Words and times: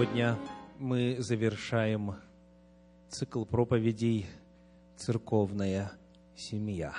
Сегодня 0.00 0.38
мы 0.78 1.16
завершаем 1.18 2.14
цикл 3.10 3.44
проповедей 3.44 4.24
«Церковная 4.96 5.92
семья», 6.34 6.94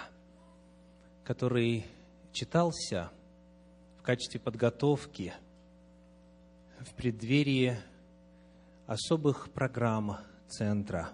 который 1.23 1.83
читался 2.31 3.09
в 3.97 4.03
качестве 4.03 4.39
подготовки 4.39 5.33
в 6.79 6.93
преддверии 6.93 7.75
особых 8.85 9.49
программ 9.51 10.17
Центра, 10.47 11.09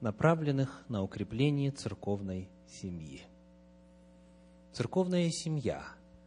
направленных 0.00 0.84
на 0.88 1.02
укрепление 1.02 1.72
церковной 1.72 2.48
семьи. 2.68 3.22
Церковная 4.72 5.30
семья 5.32 5.82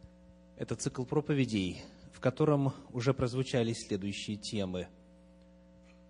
–это 0.58 0.76
цикл 0.76 1.04
проповедей– 1.04 1.82
котором 2.24 2.72
уже 2.90 3.12
прозвучали 3.12 3.74
следующие 3.74 4.38
темы. 4.38 4.88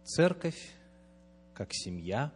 Церковь 0.04 0.70
как 1.54 1.70
семья. 1.72 2.32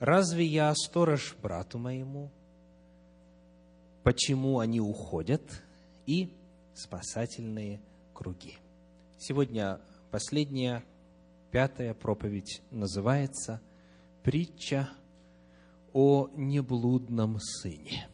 Разве 0.00 0.44
я 0.44 0.74
сторож 0.74 1.36
брату 1.40 1.78
моему? 1.78 2.28
Почему 4.02 4.58
они 4.58 4.80
уходят? 4.80 5.62
И 6.06 6.32
спасательные 6.74 7.80
круги. 8.12 8.58
Сегодня 9.16 9.80
последняя, 10.10 10.82
пятая 11.52 11.94
проповедь 11.94 12.62
называется 12.72 13.60
«Притча 14.24 14.90
о 15.92 16.28
неблудном 16.34 17.38
сыне». 17.38 18.08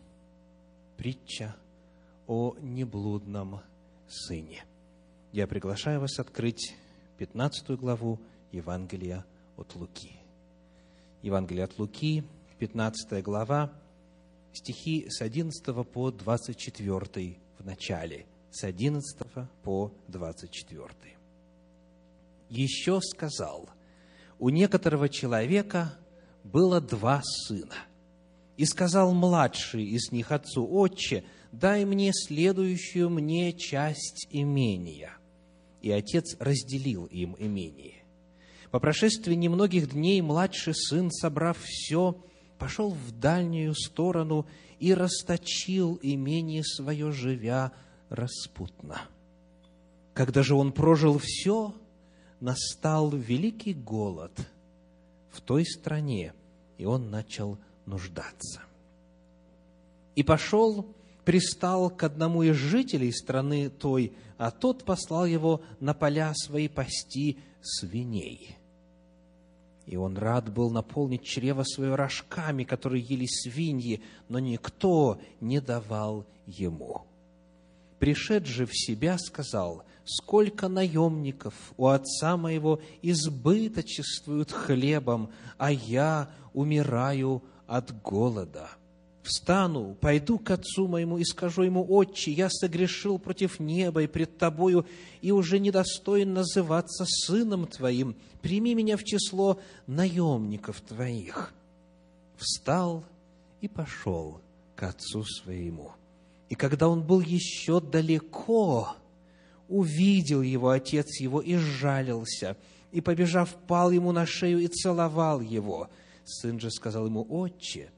Притча 0.98 1.56
о 2.26 2.54
неблудном 2.60 3.54
сыне 3.54 3.71
Сыне. 4.12 4.64
Я 5.32 5.46
приглашаю 5.46 6.00
вас 6.00 6.18
открыть 6.18 6.74
15 7.16 7.70
главу 7.70 8.20
Евангелия 8.50 9.24
от 9.56 9.74
Луки. 9.74 10.16
Евангелие 11.22 11.64
от 11.64 11.78
Луки, 11.78 12.22
15 12.58 13.22
глава, 13.22 13.72
стихи 14.52 15.08
с 15.08 15.22
11 15.22 15.64
по 15.90 16.10
24 16.10 17.38
в 17.58 17.64
начале, 17.64 18.26
с 18.50 18.64
11 18.64 19.18
по 19.62 19.90
24. 20.08 20.88
Еще 22.50 23.00
сказал, 23.00 23.70
у 24.38 24.50
некоторого 24.50 25.08
человека 25.08 25.96
было 26.44 26.82
два 26.82 27.22
сына, 27.24 27.76
и 28.58 28.66
сказал 28.66 29.14
младший 29.14 29.84
из 29.84 30.12
них 30.12 30.32
отцу, 30.32 30.68
«Отче, 30.70 31.24
дай 31.52 31.84
мне 31.84 32.12
следующую 32.12 33.10
мне 33.10 33.52
часть 33.52 34.26
имения». 34.30 35.12
И 35.80 35.90
отец 35.90 36.36
разделил 36.38 37.06
им 37.06 37.36
имение. 37.38 38.02
По 38.70 38.80
прошествии 38.80 39.34
немногих 39.34 39.90
дней 39.90 40.22
младший 40.22 40.74
сын, 40.74 41.10
собрав 41.10 41.58
все, 41.62 42.16
пошел 42.58 42.90
в 42.90 43.12
дальнюю 43.18 43.74
сторону 43.74 44.46
и 44.78 44.94
расточил 44.94 45.98
имение 46.02 46.64
свое, 46.64 47.12
живя 47.12 47.72
распутно. 48.08 49.02
Когда 50.14 50.42
же 50.42 50.54
он 50.54 50.72
прожил 50.72 51.18
все, 51.18 51.74
настал 52.40 53.10
великий 53.10 53.74
голод 53.74 54.32
в 55.30 55.40
той 55.40 55.64
стране, 55.66 56.32
и 56.78 56.84
он 56.84 57.10
начал 57.10 57.58
нуждаться. 57.86 58.62
И 60.14 60.22
пошел 60.22 60.86
пристал 61.24 61.90
к 61.90 62.02
одному 62.02 62.42
из 62.42 62.56
жителей 62.56 63.12
страны 63.12 63.70
той, 63.70 64.12
а 64.38 64.50
тот 64.50 64.84
послал 64.84 65.26
его 65.26 65.62
на 65.80 65.94
поля 65.94 66.32
свои 66.34 66.68
пасти 66.68 67.38
свиней. 67.60 68.56
И 69.86 69.96
он 69.96 70.16
рад 70.16 70.52
был 70.52 70.70
наполнить 70.70 71.24
чрево 71.24 71.64
свое 71.64 71.94
рожками, 71.94 72.64
которые 72.64 73.02
ели 73.02 73.26
свиньи, 73.26 74.02
но 74.28 74.38
никто 74.38 75.20
не 75.40 75.60
давал 75.60 76.24
ему. 76.46 77.02
Пришед 77.98 78.46
же 78.46 78.66
в 78.66 78.72
себя, 78.72 79.18
сказал, 79.18 79.84
сколько 80.04 80.68
наемников 80.68 81.54
у 81.76 81.86
отца 81.86 82.36
моего 82.36 82.80
избыточествуют 83.00 84.50
хлебом, 84.50 85.30
а 85.58 85.70
я 85.70 86.30
умираю 86.52 87.42
от 87.66 88.02
голода 88.02 88.70
встану, 89.22 89.96
пойду 90.00 90.38
к 90.38 90.50
отцу 90.50 90.88
моему 90.88 91.18
и 91.18 91.24
скажу 91.24 91.62
ему, 91.62 91.84
«Отче, 91.88 92.32
я 92.32 92.48
согрешил 92.50 93.18
против 93.18 93.60
неба 93.60 94.02
и 94.02 94.06
пред 94.06 94.38
тобою, 94.38 94.86
и 95.20 95.30
уже 95.30 95.58
недостоин 95.58 96.34
называться 96.34 97.04
сыном 97.06 97.66
твоим. 97.66 98.16
Прими 98.40 98.74
меня 98.74 98.96
в 98.96 99.04
число 99.04 99.58
наемников 99.86 100.80
твоих». 100.80 101.54
Встал 102.36 103.04
и 103.60 103.68
пошел 103.68 104.40
к 104.74 104.82
отцу 104.82 105.24
своему. 105.24 105.92
И 106.48 106.54
когда 106.54 106.88
он 106.88 107.02
был 107.02 107.20
еще 107.20 107.80
далеко, 107.80 108.96
увидел 109.68 110.42
его 110.42 110.70
отец 110.70 111.20
его 111.20 111.40
и 111.40 111.56
сжалился, 111.56 112.56
и, 112.90 113.00
побежав, 113.00 113.54
пал 113.66 113.90
ему 113.90 114.12
на 114.12 114.26
шею 114.26 114.58
и 114.58 114.66
целовал 114.66 115.40
его. 115.40 115.88
Сын 116.24 116.60
же 116.60 116.70
сказал 116.70 117.06
ему, 117.06 117.26
«Отче, 117.28 117.90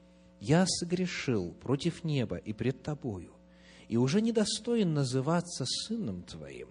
я 0.47 0.65
согрешил 0.67 1.53
против 1.53 2.03
неба 2.03 2.37
и 2.37 2.53
пред 2.53 2.83
тобою, 2.83 3.33
и 3.87 3.97
уже 3.97 4.21
недостоин 4.21 4.93
называться 4.93 5.65
сыном 5.65 6.21
твоим. 6.21 6.69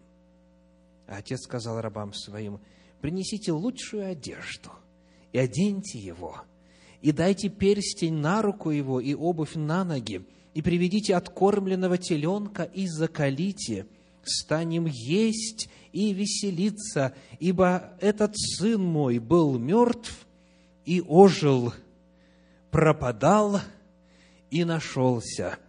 А 1.08 1.16
отец 1.16 1.42
сказал 1.42 1.80
рабам 1.80 2.12
своим, 2.14 2.60
принесите 3.00 3.50
лучшую 3.50 4.06
одежду 4.06 4.70
и 5.32 5.38
оденьте 5.38 5.98
его, 5.98 6.42
и 7.02 7.10
дайте 7.10 7.48
перстень 7.48 8.14
на 8.14 8.42
руку 8.42 8.70
его 8.70 9.00
и 9.00 9.12
обувь 9.12 9.56
на 9.56 9.84
ноги, 9.84 10.24
и 10.54 10.62
приведите 10.62 11.16
откормленного 11.16 11.98
теленка 11.98 12.62
и 12.62 12.86
закалите, 12.86 13.86
станем 14.22 14.86
есть 14.86 15.68
и 15.92 16.12
веселиться, 16.12 17.12
ибо 17.40 17.92
этот 18.00 18.36
сын 18.36 18.80
мой 18.80 19.18
был 19.18 19.58
мертв 19.58 20.26
и 20.84 21.00
ожил, 21.00 21.74
пропадал 22.74 23.60
и 24.50 24.64
нашелся, 24.64 25.60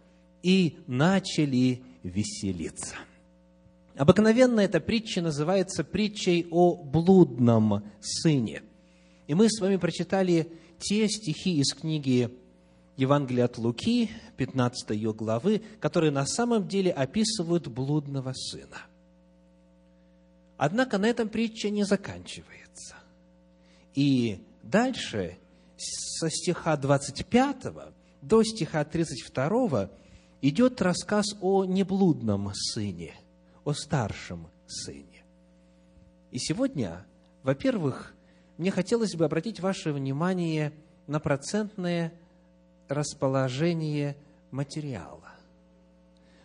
и 0.42 0.76
начали 0.88 1.84
веселиться. 2.02 2.96
Обыкновенно 3.94 4.58
эта 4.58 4.80
притча 4.80 5.22
называется 5.22 5.84
притчей 5.84 6.48
о 6.50 6.74
блудном 6.74 7.84
сыне. 8.00 8.64
И 9.28 9.34
мы 9.34 9.48
с 9.48 9.60
вами 9.60 9.76
прочитали 9.76 10.50
те 10.80 11.08
стихи 11.08 11.60
из 11.60 11.74
книги 11.74 12.28
Евангелия 12.96 13.44
от 13.44 13.56
Луки, 13.56 14.10
15 14.36 14.90
ее 14.90 15.14
главы, 15.14 15.62
которые 15.78 16.10
на 16.10 16.26
самом 16.26 16.66
деле 16.66 16.90
описывают 16.90 17.68
блудного 17.68 18.32
сына. 18.32 18.78
Однако 20.56 20.98
на 20.98 21.06
этом 21.06 21.28
притча 21.28 21.70
не 21.70 21.84
заканчивается. 21.84 22.96
И 23.94 24.40
дальше 24.64 25.38
со 26.18 26.30
стиха 26.30 26.76
25 26.76 27.74
до 28.22 28.42
стиха 28.42 28.84
32 28.84 29.90
идет 30.40 30.80
рассказ 30.80 31.26
о 31.42 31.64
неблудном 31.64 32.52
сыне, 32.54 33.14
о 33.64 33.74
старшем 33.74 34.48
сыне. 34.66 35.24
И 36.30 36.38
сегодня, 36.38 37.04
во-первых, 37.42 38.14
мне 38.56 38.70
хотелось 38.70 39.14
бы 39.14 39.26
обратить 39.26 39.60
ваше 39.60 39.92
внимание 39.92 40.72
на 41.06 41.20
процентное 41.20 42.14
расположение 42.88 44.16
материала. 44.50 45.32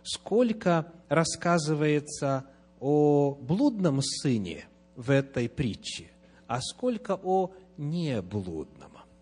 Сколько 0.04 0.92
рассказывается 1.07 2.45
о 2.81 3.36
блудном 3.36 4.01
сыне 4.01 4.66
в 4.98 5.12
этой 5.12 5.48
притче, 5.48 6.10
а 6.48 6.60
сколько 6.60 7.18
о 7.24 7.54
неблудном. 7.78 8.81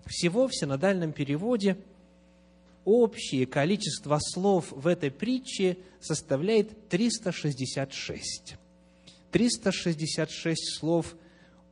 Всего 0.09 0.47
в 0.47 0.56
синодальном 0.56 1.13
переводе 1.13 1.77
общее 2.83 3.45
количество 3.45 4.17
слов 4.19 4.71
в 4.71 4.88
этой 4.88 5.11
притче 5.11 5.77
составляет 6.01 6.89
366. 6.89 8.56
366 9.29 10.79
слов 10.79 11.15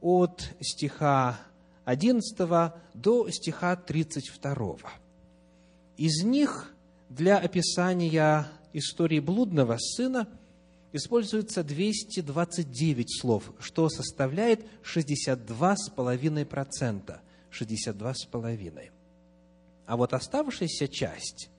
от 0.02 0.52
стиха 0.62 1.40
11 1.86 2.38
до 2.94 3.28
стиха 3.32 3.76
32. 3.76 4.78
Из 5.98 6.24
них 6.24 6.72
для 7.10 7.40
описания 7.40 8.48
истории 8.72 9.20
блудного 9.20 9.80
сына 9.80 10.28
используется 10.94 11.64
229 11.64 13.20
слов, 13.20 13.52
что 13.60 13.90
составляет 13.90 14.64
62,5%. 14.84 17.20
62,5. 17.52 18.92
А 19.86 19.98
вот 19.98 20.14
оставшаяся 20.14 20.88
часть 20.88 21.50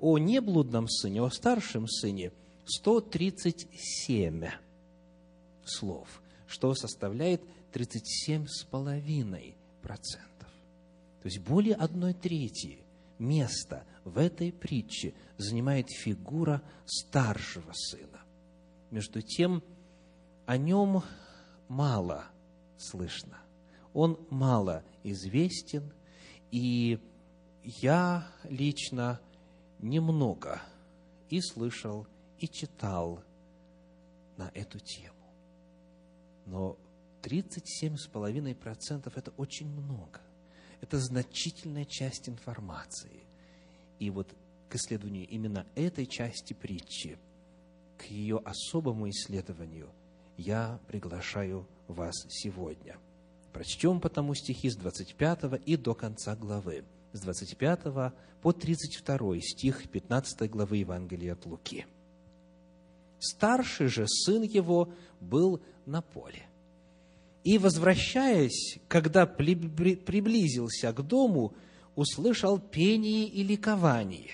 о 0.00 0.18
неблудном 0.18 0.88
сыне, 0.88 1.22
о 1.22 1.30
старшем 1.30 1.88
сыне, 1.88 2.32
137 2.66 4.48
слов, 5.64 6.22
что 6.46 6.74
составляет 6.74 7.42
37,5%. 7.72 9.54
То 9.80 11.28
есть 11.28 11.38
более 11.38 11.74
одной 11.76 12.14
трети 12.14 12.78
места 13.18 13.84
в 14.04 14.18
этой 14.18 14.52
притче 14.52 15.14
занимает 15.38 15.88
фигура 15.90 16.62
старшего 16.84 17.72
сына. 17.72 18.20
Между 18.90 19.22
тем, 19.22 19.62
о 20.46 20.56
нем 20.56 21.02
мало 21.68 22.26
слышно. 22.76 23.41
Он 23.94 24.18
мало 24.30 24.82
известен, 25.04 25.92
и 26.50 26.98
я 27.64 28.26
лично 28.44 29.20
немного 29.78 30.62
и 31.28 31.40
слышал, 31.40 32.06
и 32.38 32.48
читал 32.48 33.22
на 34.36 34.50
эту 34.54 34.78
тему. 34.78 35.14
Но 36.46 36.76
37,5% 37.22 39.12
это 39.14 39.30
очень 39.36 39.68
много. 39.68 40.20
Это 40.80 40.98
значительная 40.98 41.84
часть 41.84 42.28
информации. 42.28 43.22
И 44.00 44.10
вот 44.10 44.34
к 44.68 44.74
исследованию 44.74 45.28
именно 45.28 45.66
этой 45.76 46.06
части 46.06 46.54
притчи, 46.54 47.18
к 47.96 48.04
ее 48.06 48.38
особому 48.38 49.08
исследованию, 49.08 49.90
я 50.36 50.80
приглашаю 50.88 51.68
вас 51.86 52.14
сегодня. 52.28 52.98
Прочтем 53.52 54.00
потому 54.00 54.34
стихи 54.34 54.70
с 54.70 54.76
25 54.76 55.60
и 55.66 55.76
до 55.76 55.94
конца 55.94 56.34
главы. 56.34 56.84
С 57.12 57.20
25 57.20 57.80
по 58.40 58.52
32 58.52 59.40
стих 59.40 59.88
15 59.88 60.50
главы 60.50 60.78
Евангелия 60.78 61.34
от 61.34 61.44
Луки. 61.44 61.86
Старший 63.18 63.88
же 63.88 64.06
сын 64.08 64.42
его 64.42 64.92
был 65.20 65.60
на 65.84 66.00
поле. 66.00 66.46
И, 67.44 67.58
возвращаясь, 67.58 68.78
когда 68.88 69.26
приблизился 69.26 70.92
к 70.92 71.02
дому, 71.02 71.54
услышал 71.94 72.58
пение 72.58 73.26
и 73.26 73.42
ликование. 73.42 74.30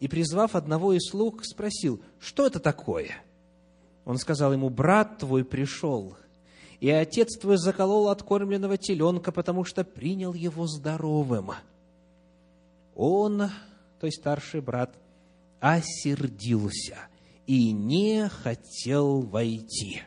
И, 0.00 0.08
призвав 0.08 0.54
одного 0.56 0.92
из 0.94 1.10
слуг, 1.10 1.44
спросил, 1.44 2.00
что 2.18 2.46
это 2.46 2.60
такое? 2.60 3.22
Он 4.04 4.18
сказал 4.18 4.52
ему, 4.52 4.70
брат 4.70 5.18
твой 5.18 5.44
пришел, 5.44 6.16
и 6.86 6.90
отец 6.90 7.36
твой 7.36 7.56
заколол 7.56 8.10
откормленного 8.10 8.78
теленка, 8.78 9.32
потому 9.32 9.64
что 9.64 9.82
принял 9.82 10.34
его 10.34 10.68
здоровым. 10.68 11.50
Он, 12.94 13.50
то 13.98 14.06
есть 14.06 14.20
старший 14.20 14.60
брат, 14.60 14.94
осердился 15.58 16.96
и 17.48 17.72
не 17.72 18.28
хотел 18.28 19.22
войти. 19.22 20.02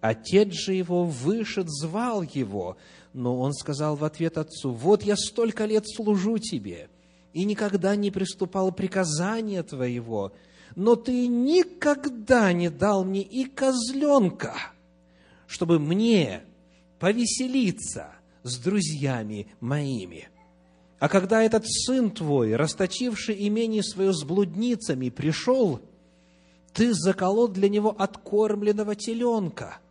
Отец 0.00 0.52
же 0.52 0.74
его 0.74 1.06
вышед, 1.06 1.68
звал 1.68 2.22
его, 2.22 2.76
но 3.12 3.36
он 3.40 3.52
сказал 3.52 3.96
в 3.96 4.04
ответ 4.04 4.38
отцу, 4.38 4.70
«Вот 4.70 5.02
я 5.02 5.16
столько 5.16 5.64
лет 5.64 5.88
служу 5.88 6.38
тебе, 6.38 6.88
и 7.32 7.44
никогда 7.44 7.96
не 7.96 8.12
приступал 8.12 8.70
приказания 8.70 9.64
твоего, 9.64 10.32
но 10.76 10.94
ты 10.94 11.26
никогда 11.26 12.52
не 12.52 12.70
дал 12.70 13.04
мне 13.04 13.22
и 13.22 13.44
козленка, 13.44 14.54
чтобы 15.46 15.78
мне 15.78 16.42
повеселиться 16.98 18.12
с 18.42 18.58
друзьями 18.58 19.48
моими. 19.60 20.28
А 20.98 21.08
когда 21.08 21.42
этот 21.42 21.66
сын 21.66 22.10
твой, 22.10 22.56
расточивший 22.56 23.46
имение 23.48 23.82
свое 23.82 24.12
с 24.12 24.24
блудницами, 24.24 25.10
пришел, 25.10 25.80
ты 26.72 26.94
заколол 26.94 27.48
для 27.48 27.68
него 27.68 27.94
откормленного 27.96 28.94
теленка– 28.94 29.78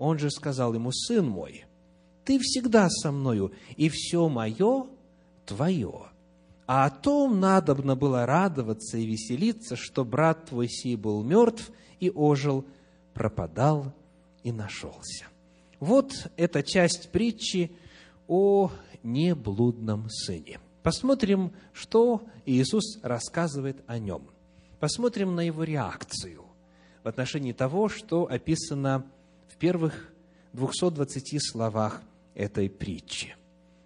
он 0.00 0.18
же 0.18 0.30
сказал 0.30 0.72
ему, 0.72 0.92
сын 0.92 1.28
мой, 1.28 1.66
ты 2.24 2.38
всегда 2.38 2.88
со 2.88 3.12
мною, 3.12 3.52
и 3.76 3.90
все 3.90 4.30
мое 4.30 4.86
твое. 5.44 6.06
А 6.66 6.86
о 6.86 6.90
том 6.90 7.38
надобно 7.38 7.96
было 7.96 8.24
радоваться 8.24 8.96
и 8.96 9.04
веселиться, 9.04 9.76
что 9.76 10.06
брат 10.06 10.46
твой 10.46 10.68
сей 10.70 10.96
был 10.96 11.22
мертв 11.22 11.70
и 11.98 12.08
ожил, 12.08 12.64
пропадал 13.12 13.92
и 14.42 14.52
нашелся. 14.52 15.26
Вот 15.78 16.12
эта 16.36 16.62
часть 16.62 17.10
притчи 17.10 17.72
о 18.28 18.70
неблудном 19.02 20.08
сыне. 20.10 20.60
Посмотрим, 20.82 21.52
что 21.72 22.22
Иисус 22.46 22.98
рассказывает 23.02 23.82
о 23.86 23.98
нем. 23.98 24.28
Посмотрим 24.78 25.34
на 25.34 25.40
его 25.40 25.64
реакцию 25.64 26.44
в 27.02 27.08
отношении 27.08 27.52
того, 27.52 27.88
что 27.88 28.26
описано 28.26 29.04
первых 29.60 30.10
220 30.54 31.38
словах 31.38 32.02
этой 32.34 32.68
притчи. 32.68 33.36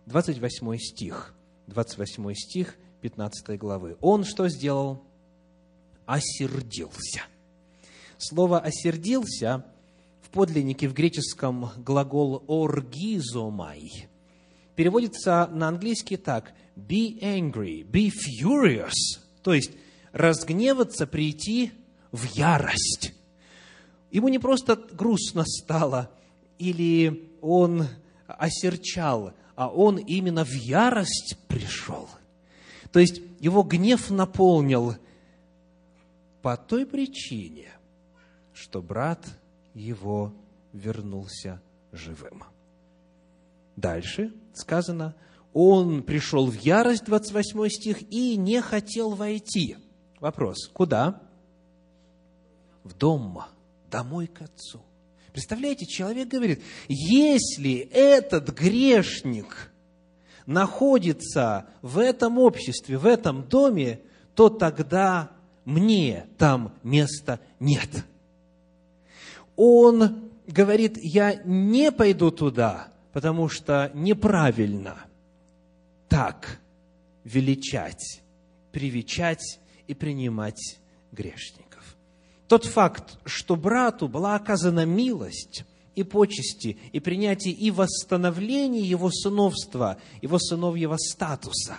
28 0.06 0.78
стих, 0.78 1.34
28 1.66 2.34
стих 2.34 2.76
15 3.02 3.58
главы. 3.58 3.96
Он 4.00 4.24
что 4.24 4.48
сделал? 4.48 5.02
Осердился. 6.06 7.22
Слово 8.18 8.60
«осердился» 8.60 9.66
в 9.73 9.73
подлиннике 10.34 10.88
в 10.88 10.94
греческом 10.94 11.70
глагол 11.76 12.42
«оргизомай» 12.48 14.08
переводится 14.74 15.46
на 15.46 15.68
английский 15.68 16.16
так 16.16 16.52
«be 16.76 17.20
angry», 17.20 17.88
«be 17.88 18.10
furious», 18.10 18.90
то 19.42 19.54
есть 19.54 19.70
разгневаться, 20.10 21.06
прийти 21.06 21.70
в 22.10 22.24
ярость. 22.34 23.14
Ему 24.10 24.28
не 24.28 24.40
просто 24.40 24.74
грустно 24.74 25.44
стало, 25.46 26.10
или 26.58 27.30
он 27.40 27.86
осерчал, 28.26 29.34
а 29.54 29.68
он 29.68 29.98
именно 29.98 30.44
в 30.44 30.52
ярость 30.52 31.38
пришел. 31.46 32.08
То 32.90 32.98
есть 32.98 33.22
его 33.38 33.62
гнев 33.62 34.10
наполнил 34.10 34.96
по 36.42 36.56
той 36.56 36.86
причине, 36.86 37.68
что 38.52 38.82
брат 38.82 39.24
его 39.74 40.32
вернулся 40.72 41.60
живым. 41.92 42.44
Дальше 43.76 44.32
сказано, 44.54 45.14
он 45.52 46.02
пришел 46.02 46.46
в 46.46 46.54
ярость, 46.54 47.04
28 47.04 47.68
стих, 47.68 48.02
и 48.10 48.36
не 48.36 48.60
хотел 48.60 49.10
войти. 49.10 49.76
Вопрос, 50.20 50.68
куда? 50.72 51.20
В 52.82 52.94
дом 52.94 53.42
домой 53.90 54.26
к 54.26 54.42
Отцу. 54.42 54.80
Представляете, 55.32 55.86
человек 55.86 56.28
говорит, 56.28 56.62
если 56.88 57.76
этот 57.76 58.50
грешник 58.50 59.72
находится 60.46 61.66
в 61.82 61.98
этом 61.98 62.38
обществе, 62.38 62.98
в 62.98 63.06
этом 63.06 63.42
доме, 63.48 64.00
то 64.34 64.48
тогда 64.48 65.30
мне 65.64 66.26
там 66.38 66.74
места 66.82 67.40
нет. 67.58 68.04
Он 69.56 70.30
говорит, 70.46 70.98
я 71.00 71.34
не 71.44 71.92
пойду 71.92 72.30
туда, 72.30 72.88
потому 73.12 73.48
что 73.48 73.90
неправильно 73.94 74.96
так 76.08 76.60
величать, 77.24 78.22
привечать 78.72 79.60
и 79.86 79.94
принимать 79.94 80.78
грешник. 81.12 81.64
Тот 82.48 82.66
факт, 82.66 83.18
что 83.24 83.56
брату 83.56 84.06
была 84.06 84.36
оказана 84.36 84.84
милость 84.84 85.64
и 85.94 86.02
почести, 86.02 86.76
и 86.92 87.00
принятие, 87.00 87.54
и 87.54 87.70
восстановление 87.70 88.82
его 88.82 89.10
сыновства, 89.10 89.98
его 90.20 90.38
сыновьего 90.38 90.96
статуса, 90.98 91.78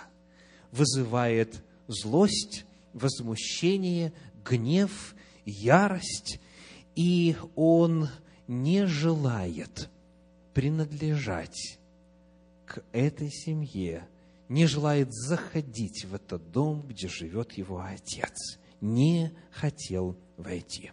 вызывает 0.72 1.62
злость, 1.86 2.64
возмущение, 2.92 4.12
гнев, 4.44 5.14
ярость, 5.44 6.40
и 6.96 7.36
он 7.54 8.08
не 8.48 8.86
желает 8.86 9.90
принадлежать 10.54 11.78
к 12.64 12.82
этой 12.92 13.30
семье, 13.30 14.08
не 14.48 14.66
желает 14.66 15.12
заходить 15.12 16.04
в 16.06 16.14
этот 16.14 16.50
дом, 16.50 16.82
где 16.88 17.06
живет 17.06 17.52
его 17.52 17.80
отец, 17.80 18.58
не 18.80 19.32
хотел 19.52 20.16
войти. 20.36 20.90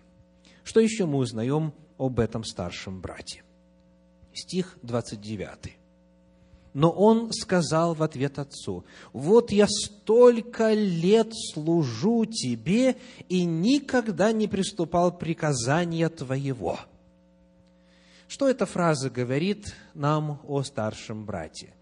Что 0.64 0.82
еще 0.82 1.06
мы 1.06 1.18
узнаем 1.18 1.74
об 1.98 2.20
этом 2.20 2.44
старшем 2.44 3.02
брате? 3.02 3.44
Стих 4.34 4.78
29. 4.82 5.78
Но 6.74 6.89
он 6.89 7.32
сказал 7.32 7.94
в 7.94 8.01
ответ 8.01 8.39
отцу, 8.39 8.84
«Вот 9.12 9.51
я 9.51 9.68
столько 9.68 10.74
лет 10.74 11.30
служу 11.53 12.25
тебе 12.25 12.96
и 13.30 13.46
никогда 13.46 14.32
не 14.32 14.48
приступал 14.48 15.15
приказания 15.18 16.10
твоего». 16.10 16.80
Что 18.27 18.50
эта 18.50 18.65
фраза 18.65 19.12
говорит 19.12 19.75
нам 19.94 20.42
о 20.48 20.63
старшем 20.63 21.25
брате? 21.25 21.75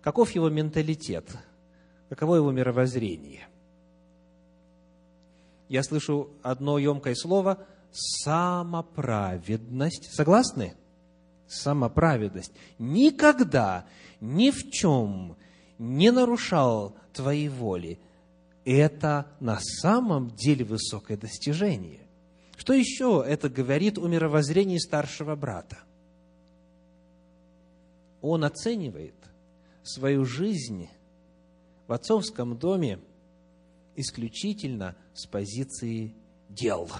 Каков 0.00 0.30
его 0.30 0.48
менталитет? 0.48 1.28
Каково 2.08 2.36
его 2.36 2.52
мировоззрение– 2.52 3.48
я 5.68 5.82
слышу 5.82 6.30
одно 6.42 6.78
емкое 6.78 7.16
слово– 7.16 7.66
самоправедность. 7.92 10.14
Согласны? 10.14 10.76
самоправедность, 11.48 12.52
никогда 12.78 13.86
ни 14.20 14.50
в 14.50 14.70
чем 14.70 15.36
не 15.78 16.10
нарушал 16.10 16.96
твоей 17.12 17.48
воли, 17.48 17.98
это 18.64 19.26
на 19.40 19.58
самом 19.60 20.30
деле 20.30 20.64
высокое 20.64 21.16
достижение. 21.16 22.00
Что 22.56 22.72
еще 22.72 23.24
это 23.26 23.48
говорит 23.48 23.98
о 23.98 24.08
мировоззрении 24.08 24.78
старшего 24.78 25.36
брата? 25.36 25.78
Он 28.22 28.44
оценивает 28.44 29.14
свою 29.82 30.24
жизнь 30.24 30.88
в 31.86 31.92
отцовском 31.92 32.58
доме 32.58 32.98
исключительно 33.94 34.96
с 35.14 35.26
позиции 35.26 36.14
дел, 36.48 36.90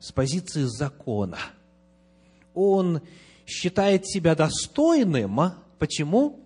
с 0.00 0.12
позиции 0.12 0.64
закона. 0.64 1.38
Он 2.54 3.00
считает 3.46 4.06
себя 4.06 4.34
достойным. 4.34 5.38
Почему? 5.82 6.38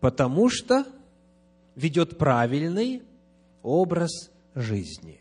Потому 0.00 0.48
что 0.50 0.84
ведет 1.76 2.18
правильный 2.18 3.04
образ 3.62 4.32
жизни. 4.56 5.20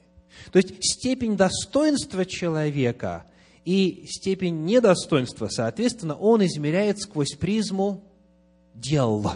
То 0.51 0.57
есть 0.57 0.73
степень 0.81 1.37
достоинства 1.37 2.25
человека 2.25 3.27
и 3.65 4.07
степень 4.09 4.65
недостоинства, 4.65 5.47
соответственно, 5.47 6.15
он 6.15 6.43
измеряет 6.43 6.99
сквозь 6.99 7.35
призму 7.35 8.03
дел, 8.73 9.33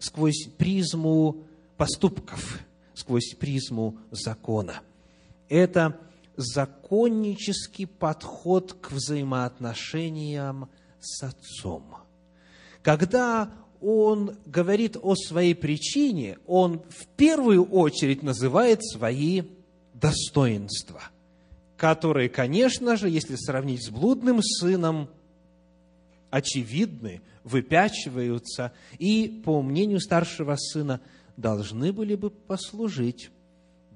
сквозь 0.00 0.48
призму 0.58 1.44
поступков, 1.76 2.58
сквозь 2.92 3.36
призму 3.38 3.98
закона. 4.10 4.80
Это 5.48 5.96
законнический 6.36 7.86
подход 7.86 8.72
к 8.72 8.90
взаимоотношениям 8.90 10.68
с 11.04 11.22
Отцом. 11.22 11.84
Когда 12.82 13.50
он 13.80 14.36
говорит 14.46 14.96
о 15.00 15.14
своей 15.14 15.54
причине, 15.54 16.38
он 16.46 16.82
в 16.88 17.06
первую 17.16 17.64
очередь 17.64 18.22
называет 18.22 18.84
свои 18.84 19.42
достоинства, 19.92 21.02
которые, 21.76 22.28
конечно 22.28 22.96
же, 22.96 23.08
если 23.08 23.36
сравнить 23.36 23.84
с 23.84 23.90
блудным 23.90 24.42
сыном, 24.42 25.08
очевидны, 26.30 27.20
выпячиваются 27.44 28.72
и, 28.98 29.42
по 29.44 29.62
мнению 29.62 30.00
старшего 30.00 30.56
сына, 30.56 31.00
должны 31.36 31.92
были 31.92 32.14
бы 32.14 32.30
послужить 32.30 33.30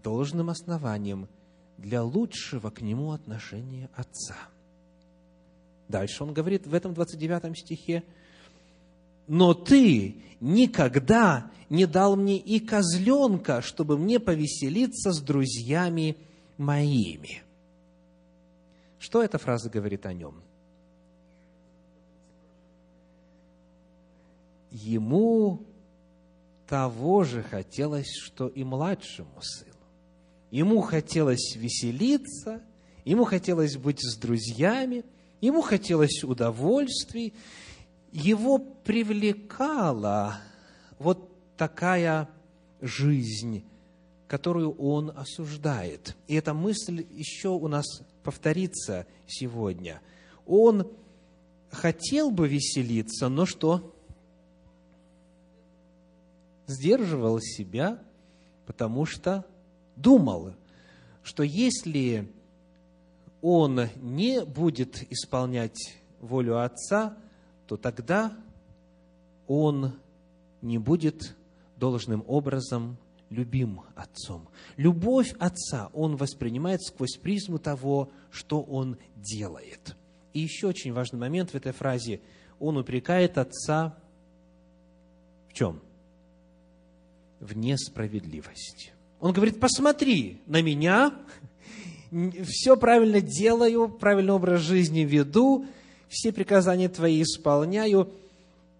должным 0.03 0.51
основанием 0.51 1.29
для 1.79 2.03
лучшего 2.03 2.71
к 2.71 2.81
нему 2.81 3.13
отношения 3.13 3.89
отца. 3.95 4.37
Дальше 5.89 6.23
он 6.23 6.33
говорит 6.33 6.67
в 6.67 6.75
этом 6.75 6.95
29 6.95 7.59
стихе, 7.59 8.05
но 9.27 9.55
ты 9.55 10.17
никогда 10.41 11.51
не 11.71 11.87
дал 11.87 12.17
мне 12.17 12.37
и 12.39 12.61
козленка, 12.61 13.63
чтобы 13.63 13.99
мне 13.99 14.21
повеселиться 14.21 15.13
с 15.13 15.21
друзьями 15.21 16.17
моими. 16.57 17.43
Что 18.99 19.23
эта 19.23 19.39
фраза 19.39 19.71
говорит 19.71 20.07
о 20.07 20.13
нем? 20.13 20.43
Ему 24.71 25.63
того 26.67 27.25
же 27.25 27.43
хотелось, 27.43 28.13
что 28.13 28.49
и 28.49 28.65
младшему 28.65 29.41
сыну. 29.41 29.73
Ему 30.51 30.81
хотелось 30.81 31.57
веселиться, 31.57 32.63
ему 33.05 33.25
хотелось 33.25 33.77
быть 33.77 34.01
с 34.01 34.19
друзьями, 34.19 35.05
ему 35.41 35.63
хотелось 35.63 36.25
удовольствий, 36.25 37.35
его 38.13 38.59
привлекала 38.59 40.39
вот 40.99 41.31
такая 41.57 42.29
жизнь, 42.81 43.65
которую 44.27 44.73
он 44.77 45.11
осуждает. 45.11 46.17
И 46.27 46.35
эта 46.35 46.55
мысль 46.55 47.07
еще 47.11 47.49
у 47.49 47.69
нас 47.69 48.03
повторится 48.23 49.07
сегодня. 49.27 50.01
Он 50.47 50.91
хотел 51.71 52.31
бы 52.31 52.49
веселиться, 52.49 53.29
но 53.29 53.47
что? 53.47 53.95
Сдерживал 56.67 57.41
себя, 57.41 58.03
потому 58.67 59.07
что 59.07 59.45
думал, 59.97 60.55
что 61.23 61.43
если 61.43 62.31
он 63.41 63.89
не 64.01 64.45
будет 64.45 65.11
исполнять 65.11 65.97
волю 66.21 66.61
Отца– 66.63 67.17
то 67.69 67.77
тогда 67.77 68.33
он 69.47 69.93
не 70.63 70.79
будет 70.79 71.37
должным 71.77 72.25
образом 72.27 72.97
любим 73.29 73.83
отцом. 73.95 74.49
Любовь 74.79 75.35
отца 75.39 75.91
он 75.93 76.17
воспринимает 76.17 76.83
сквозь 76.83 77.19
призму 77.19 77.59
того, 77.59 78.11
что 78.31 78.63
он 78.63 78.97
делает. 79.17 79.95
И 80.33 80.41
еще 80.41 80.69
очень 80.69 80.95
важный 80.95 81.19
момент 81.19 81.51
в 81.51 81.55
этой 81.55 81.73
фразе. 81.73 82.23
Он 82.59 82.79
упрекает 82.79 83.37
отца 83.37 83.95
в 85.51 85.53
чем? 85.53 85.83
В 87.39 87.55
несправедливости. 87.55 88.93
Он 89.21 89.33
говорит, 89.33 89.61
посмотри 89.61 90.41
на 90.47 90.63
меня, 90.63 91.15
все 92.11 92.77
правильно 92.77 93.21
делаю, 93.21 93.89
правильный 93.89 94.33
образ 94.33 94.61
жизни 94.61 95.01
веду, 95.01 95.67
все 96.09 96.33
приказания 96.33 96.89
твои 96.89 97.23
исполняю, 97.23 98.11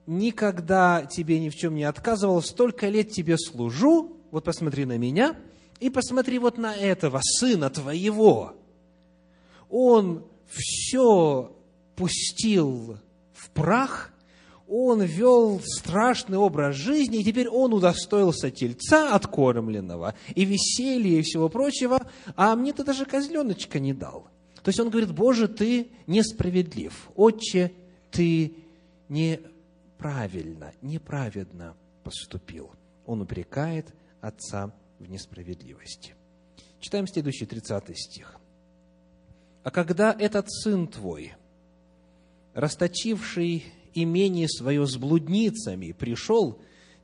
никогда 0.07 1.05
тебе 1.05 1.39
ни 1.39 1.51
в 1.51 1.57
чем 1.57 1.75
не 1.75 1.85
отказывал, 1.85 2.43
столько 2.43 2.89
лет 2.89 3.11
тебе 3.11 3.37
служу, 3.37 4.17
вот 4.31 4.45
посмотри 4.45 4.85
на 4.85 4.97
меня, 4.97 5.37
и 5.81 5.91
посмотри 5.91 6.39
вот 6.39 6.59
на 6.59 6.75
этого 6.75 7.21
сына 7.23 7.71
твоего. 7.71 8.55
Он 9.69 10.25
все 10.49 11.53
пустил 11.95 12.97
в 13.35 13.51
прах, 13.51 14.13
он 14.69 15.03
вел 15.03 15.61
страшный 15.65 16.39
образ 16.39 16.77
жизни, 16.77 17.21
и 17.21 17.25
теперь 17.25 17.49
он 17.49 17.73
удостоился 17.73 18.51
тельца 18.51 19.15
откормленного, 19.15 20.15
и 20.35 20.45
веселья, 20.45 21.19
и 21.19 21.23
всего 21.23 21.49
прочего, 21.49 22.07
а 22.37 22.55
мне 22.55 22.73
ты 22.73 22.85
даже 22.85 23.05
козленочка 23.05 23.79
не 23.79 23.93
дал– 23.93 24.29
то 24.69 24.71
есть 24.71 24.81
он 24.81 24.91
говорит, 24.91 25.13
Боже, 25.13 25.49
ты 25.49 25.89
несправедлив. 26.07 27.11
Отче, 27.15 27.73
ты 28.11 28.53
неправильно, 29.09 30.75
неправедно 30.83 31.75
поступил. 32.05 32.71
Он 33.07 33.23
упрекает 33.23 33.95
отца 34.21 34.71
в 34.99 35.09
несправедливости. 35.09 36.15
Читаем 36.81 37.07
следующий 37.07 37.47
30 37.47 37.97
стих. 37.99 38.37
«А 39.65 39.71
когда 39.71 40.15
этот 40.19 40.51
сын 40.51 40.87
твой, 40.87 41.33
расточивший 42.53 43.65
имение 44.03 44.49
свое 44.49 44.87
с 44.87 44.97
блудницами, 44.97 45.93
пришел, 45.93 46.61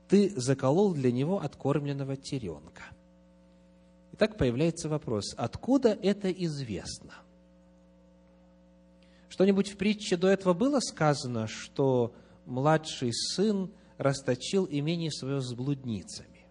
ты 0.08 0.32
заколол 0.36 0.94
для 0.94 1.12
него 1.12 1.40
откормленного 1.40 2.16
теренка». 2.16 2.84
Итак, 4.12 4.38
появляется 4.38 4.88
вопрос, 4.88 5.34
откуда 5.36 5.98
это 6.00 6.30
известно? 6.30 7.14
Что-нибудь 9.28 9.68
в 9.70 9.76
притче 9.76 10.16
до 10.16 10.28
этого 10.28 10.54
было 10.54 10.78
сказано, 10.78 11.48
что 11.48 12.14
младший 12.46 13.12
сын 13.12 13.72
расточил 13.98 14.68
имение 14.70 15.10
свое 15.10 15.40
с 15.40 15.52
блудницами? 15.52 16.46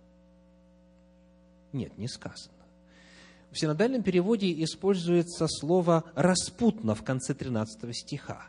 Нет, 1.71 1.97
не 1.97 2.09
сказано. 2.09 2.53
В 3.49 3.57
синодальном 3.57 4.03
переводе 4.03 4.51
используется 4.63 5.47
слово 5.47 6.03
«распутно» 6.15 6.95
в 6.95 7.03
конце 7.03 7.33
13 7.33 7.95
стиха. 7.95 8.47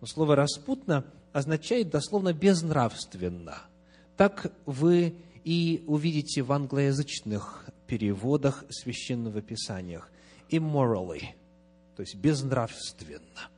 Но 0.00 0.08
слово 0.08 0.34
«распутно» 0.34 1.04
означает 1.32 1.90
дословно 1.90 2.32
«безнравственно». 2.32 3.58
Так 4.16 4.52
вы 4.66 5.14
и 5.44 5.84
увидите 5.86 6.42
в 6.42 6.52
англоязычных 6.52 7.66
переводах 7.86 8.64
священного 8.70 9.40
писания 9.40 10.02
«immorally», 10.50 11.22
то 11.96 12.02
есть 12.02 12.16
«безнравственно». 12.16 13.48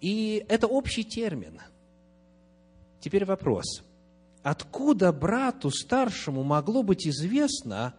И 0.00 0.44
это 0.48 0.66
общий 0.66 1.04
термин. 1.04 1.60
Теперь 3.00 3.24
вопрос. 3.24 3.82
Откуда 4.42 5.12
брату 5.12 5.70
старшему 5.70 6.44
могло 6.44 6.82
быть 6.82 7.06
известно, 7.06 7.94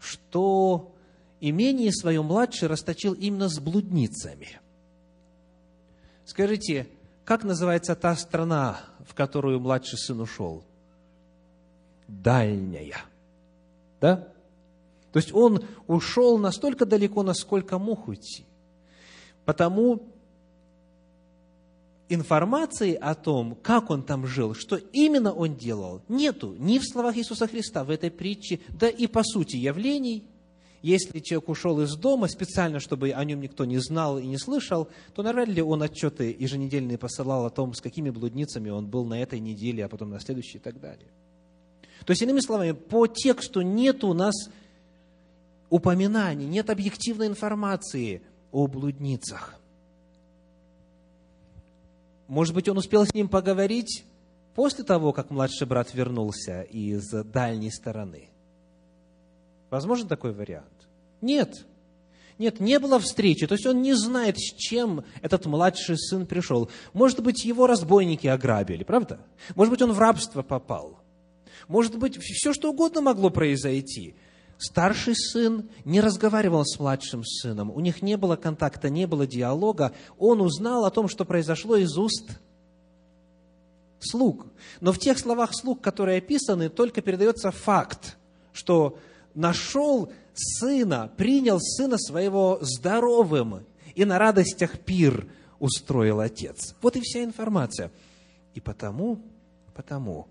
что 0.00 0.94
имение 1.40 1.92
свое 1.92 2.22
младший 2.22 2.68
расточил 2.68 3.14
именно 3.14 3.48
с 3.48 3.58
блудницами? 3.58 4.60
Скажите, 6.24 6.88
как 7.24 7.44
называется 7.44 7.94
та 7.94 8.14
страна, 8.16 8.80
в 9.06 9.14
которую 9.14 9.60
младший 9.60 9.98
сын 9.98 10.20
ушел? 10.20 10.64
Дальняя. 12.06 12.98
Да? 14.00 14.28
То 15.12 15.18
есть 15.18 15.32
он 15.32 15.64
ушел 15.86 16.38
настолько 16.38 16.84
далеко, 16.84 17.22
насколько 17.22 17.78
мог 17.78 18.08
уйти. 18.08 18.44
Потому 19.44 20.02
информации 22.08 22.94
о 22.94 23.14
том, 23.14 23.56
как 23.62 23.90
он 23.90 24.02
там 24.02 24.26
жил, 24.26 24.54
что 24.54 24.76
именно 24.76 25.32
он 25.32 25.56
делал, 25.56 26.02
нету 26.08 26.54
ни 26.58 26.78
в 26.78 26.84
словах 26.84 27.16
Иисуса 27.16 27.46
Христа 27.46 27.84
в 27.84 27.90
этой 27.90 28.10
притче, 28.10 28.60
да 28.68 28.88
и 28.88 29.06
по 29.06 29.22
сути 29.22 29.56
явлений. 29.56 30.24
Если 30.84 31.20
человек 31.20 31.48
ушел 31.48 31.80
из 31.80 31.96
дома 31.96 32.28
специально, 32.28 32.78
чтобы 32.78 33.10
о 33.12 33.24
нем 33.24 33.40
никто 33.40 33.64
не 33.64 33.78
знал 33.78 34.18
и 34.18 34.26
не 34.26 34.36
слышал, 34.36 34.86
то 35.14 35.22
навряд 35.22 35.48
ли 35.48 35.62
он 35.62 35.82
отчеты 35.82 36.36
еженедельные 36.38 36.98
посылал 36.98 37.46
о 37.46 37.50
том, 37.50 37.72
с 37.72 37.80
какими 37.80 38.10
блудницами 38.10 38.68
он 38.68 38.86
был 38.86 39.06
на 39.06 39.22
этой 39.22 39.40
неделе, 39.40 39.86
а 39.86 39.88
потом 39.88 40.10
на 40.10 40.20
следующей 40.20 40.58
и 40.58 40.60
так 40.60 40.78
далее. 40.78 41.08
То 42.04 42.10
есть, 42.10 42.20
иными 42.20 42.40
словами, 42.40 42.72
по 42.72 43.06
тексту 43.06 43.62
нет 43.62 44.04
у 44.04 44.12
нас 44.12 44.34
упоминаний, 45.70 46.44
нет 46.44 46.68
объективной 46.68 47.28
информации 47.28 48.20
о 48.52 48.66
блудницах. 48.66 49.54
Может 52.28 52.54
быть, 52.54 52.68
он 52.68 52.76
успел 52.76 53.06
с 53.06 53.14
ним 53.14 53.30
поговорить 53.30 54.04
после 54.54 54.84
того, 54.84 55.14
как 55.14 55.30
младший 55.30 55.66
брат 55.66 55.94
вернулся 55.94 56.60
из 56.60 57.08
дальней 57.08 57.70
стороны. 57.70 58.28
Возможен 59.70 60.06
такой 60.06 60.34
вариант? 60.34 60.73
Нет. 61.20 61.66
Нет, 62.38 62.60
не 62.60 62.78
было 62.78 62.98
встречи. 62.98 63.46
То 63.46 63.54
есть 63.54 63.66
он 63.66 63.82
не 63.82 63.94
знает, 63.94 64.38
с 64.38 64.54
чем 64.54 65.04
этот 65.22 65.46
младший 65.46 65.96
сын 65.96 66.26
пришел. 66.26 66.70
Может 66.92 67.22
быть, 67.22 67.44
его 67.44 67.66
разбойники 67.66 68.26
ограбили, 68.26 68.82
правда? 68.82 69.20
Может 69.54 69.70
быть, 69.70 69.82
он 69.82 69.92
в 69.92 69.98
рабство 69.98 70.42
попал. 70.42 70.98
Может 71.68 71.96
быть, 71.96 72.18
все 72.20 72.52
что 72.52 72.70
угодно 72.70 73.00
могло 73.00 73.30
произойти. 73.30 74.16
Старший 74.58 75.14
сын 75.16 75.68
не 75.84 76.00
разговаривал 76.00 76.64
с 76.64 76.78
младшим 76.78 77.24
сыном, 77.24 77.70
у 77.70 77.80
них 77.80 78.02
не 78.02 78.16
было 78.16 78.36
контакта, 78.36 78.88
не 78.88 79.06
было 79.06 79.26
диалога. 79.26 79.92
Он 80.16 80.40
узнал 80.40 80.84
о 80.84 80.90
том, 80.90 81.08
что 81.08 81.24
произошло 81.24 81.76
из 81.76 81.96
уст 81.98 82.38
слуг. 83.98 84.46
Но 84.80 84.92
в 84.92 84.98
тех 84.98 85.18
словах 85.18 85.54
слуг, 85.54 85.80
которые 85.80 86.18
описаны, 86.18 86.68
только 86.68 87.00
передается 87.02 87.50
факт, 87.50 88.16
что 88.52 88.98
нашел 89.34 90.12
сына, 90.34 91.10
принял 91.16 91.60
сына 91.60 91.98
своего 91.98 92.58
здоровым, 92.60 93.64
и 93.94 94.04
на 94.04 94.18
радостях 94.18 94.78
пир 94.80 95.28
устроил 95.58 96.20
отец. 96.20 96.74
Вот 96.82 96.96
и 96.96 97.00
вся 97.00 97.22
информация. 97.22 97.90
И 98.54 98.60
потому, 98.60 99.20
потому, 99.74 100.28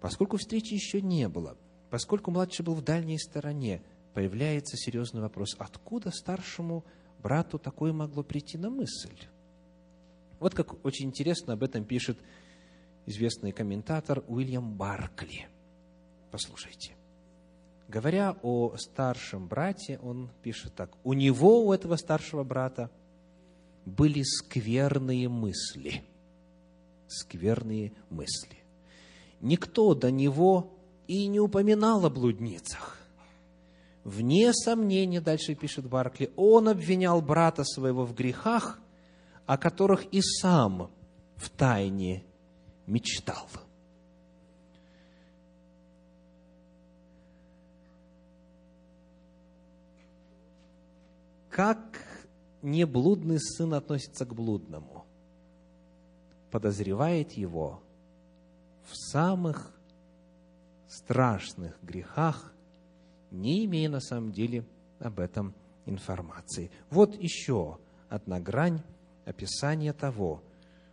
поскольку 0.00 0.36
встречи 0.36 0.74
еще 0.74 1.00
не 1.00 1.28
было– 1.28 1.56
Поскольку 1.90 2.30
младший 2.30 2.64
был 2.64 2.74
в 2.74 2.82
дальней 2.82 3.18
стороне, 3.18 3.82
появляется 4.14 4.76
серьезный 4.76 5.20
вопрос, 5.20 5.56
откуда 5.58 6.10
старшему 6.10 6.84
брату 7.22 7.58
такое 7.58 7.92
могло 7.92 8.22
прийти 8.22 8.58
на 8.58 8.68
мысль? 8.68 9.16
Вот 10.38 10.54
как 10.54 10.84
очень 10.84 11.06
интересно 11.06 11.54
об 11.54 11.62
этом 11.62 11.84
пишет 11.84 12.18
известный 13.06 13.52
комментатор 13.52 14.22
Уильям 14.28 14.74
Баркли. 14.76 15.48
Послушайте. 16.30 16.97
Говоря 17.88 18.36
о 18.42 18.76
старшем 18.76 19.48
брате, 19.48 19.98
он 20.02 20.30
пишет 20.42 20.74
так. 20.74 20.90
У 21.04 21.14
него, 21.14 21.64
у 21.64 21.72
этого 21.72 21.96
старшего 21.96 22.44
брата, 22.44 22.90
были 23.86 24.22
скверные 24.22 25.30
мысли. 25.30 26.04
Скверные 27.06 27.92
мысли. 28.10 28.58
Никто 29.40 29.94
до 29.94 30.10
него 30.10 30.74
и 31.06 31.26
не 31.26 31.40
упоминал 31.40 32.04
о 32.04 32.10
блудницах. 32.10 32.98
Вне 34.04 34.52
сомнения, 34.52 35.22
дальше 35.22 35.54
пишет 35.54 35.86
Баркли, 35.86 36.30
он 36.36 36.68
обвинял 36.68 37.22
брата 37.22 37.64
своего 37.64 38.04
в 38.04 38.14
грехах, 38.14 38.78
о 39.46 39.56
которых 39.56 40.04
и 40.12 40.20
сам 40.20 40.90
в 41.36 41.48
тайне 41.48 42.24
мечтал. 42.86 43.48
Как 51.50 51.78
неблудный 52.62 53.40
сын 53.40 53.74
относится 53.74 54.24
к 54.26 54.34
блудному? 54.34 55.04
Подозревает 56.50 57.32
его 57.32 57.82
в 58.84 58.96
самых 58.96 59.72
страшных 60.86 61.78
грехах, 61.82 62.52
не 63.30 63.64
имея 63.66 63.90
на 63.90 64.00
самом 64.00 64.32
деле 64.32 64.64
об 64.98 65.20
этом 65.20 65.54
информации. 65.84 66.70
Вот 66.90 67.14
еще 67.14 67.78
одна 68.08 68.40
грань 68.40 68.82
описания 69.26 69.92
того, 69.92 70.42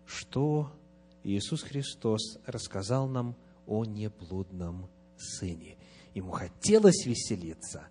что 0.06 0.72
Иисус 1.24 1.64
Христос 1.64 2.38
рассказал 2.46 3.08
нам 3.08 3.36
о 3.66 3.86
неблудном 3.86 4.90
сыне. 5.18 5.78
Ему 6.14 6.32
хотелось 6.32 7.06
веселиться. 7.06 7.88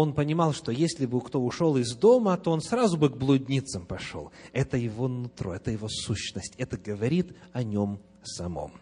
Он 0.00 0.14
понимал, 0.14 0.52
что 0.52 0.70
если 0.70 1.06
бы 1.06 1.20
кто 1.20 1.40
ушел 1.42 1.76
из 1.76 1.92
дома, 1.96 2.38
то 2.38 2.52
он 2.52 2.60
сразу 2.60 2.96
бы 2.96 3.10
к 3.10 3.16
блудницам 3.16 3.84
пошел. 3.84 4.30
Это 4.52 4.76
его 4.76 5.08
нутро, 5.08 5.56
это 5.56 5.72
его 5.72 5.88
сущность. 5.88 6.54
Это 6.56 6.76
говорит 6.76 7.36
о 7.52 7.64
нем 7.64 7.98
самом. 8.22 8.80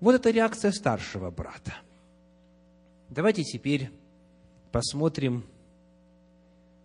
Вот 0.00 0.14
это 0.14 0.30
реакция 0.30 0.72
старшего 0.72 1.30
брата. 1.30 1.74
Давайте 3.10 3.44
теперь 3.44 3.90
посмотрим 4.72 5.44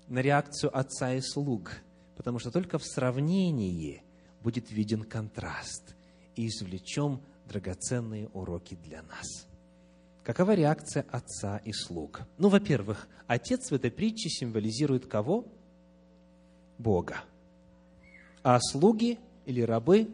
на 0.10 0.20
реакцию 0.20 0.78
отца 0.78 1.14
и 1.14 1.22
слуг, 1.22 1.72
потому 2.18 2.40
что 2.40 2.52
только 2.52 2.80
в 2.80 2.84
сравнении 2.84 4.04
будет 4.42 4.72
виден 4.72 5.04
контраст 5.04 5.96
и 6.36 6.48
извлечем 6.48 7.22
драгоценные 7.48 8.28
уроки 8.34 8.76
для 8.76 9.04
нас. 9.04 9.48
Какова 10.26 10.56
реакция 10.56 11.06
отца 11.12 11.62
и 11.64 11.72
слуг? 11.72 12.22
Ну, 12.40 12.50
во-первых, 12.50 13.08
отец 13.28 13.70
в 13.70 13.76
этой 13.76 13.92
притче 13.92 14.28
символизирует 14.30 15.06
кого? 15.06 15.46
Бога. 16.80 17.18
А 18.42 18.60
слуги 18.60 19.20
или 19.46 19.62
рабы 19.62 20.10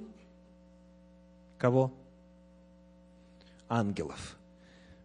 кого? 1.57 1.93
ангелов. 3.69 4.37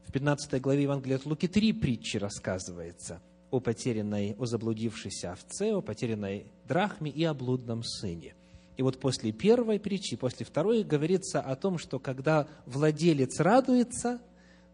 В 0.08 0.10
15 0.12 0.60
главе 0.60 0.82
Евангелия 0.82 1.18
от 1.18 1.24
Луки 1.24 1.46
три 1.46 1.72
притчи 1.72 2.16
рассказывается 2.16 3.20
о 3.52 3.60
потерянной, 3.60 4.34
о 4.40 4.46
заблудившейся 4.46 5.32
овце, 5.32 5.72
о 5.72 5.82
потерянной 5.82 6.46
драхме 6.66 7.12
и 7.12 7.22
о 7.22 7.32
блудном 7.32 7.84
сыне. 7.84 8.34
И 8.76 8.82
вот 8.82 8.98
после 8.98 9.30
первой 9.30 9.78
притчи, 9.78 10.16
после 10.16 10.44
второй 10.44 10.82
говорится 10.82 11.40
о 11.40 11.54
том, 11.54 11.78
что 11.78 12.00
когда 12.00 12.48
владелец 12.66 13.38
радуется, 13.38 14.20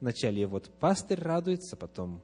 вначале 0.02 0.46
вот 0.46 0.68
пастырь 0.78 1.20
радуется, 1.20 1.76
потом 1.76 2.20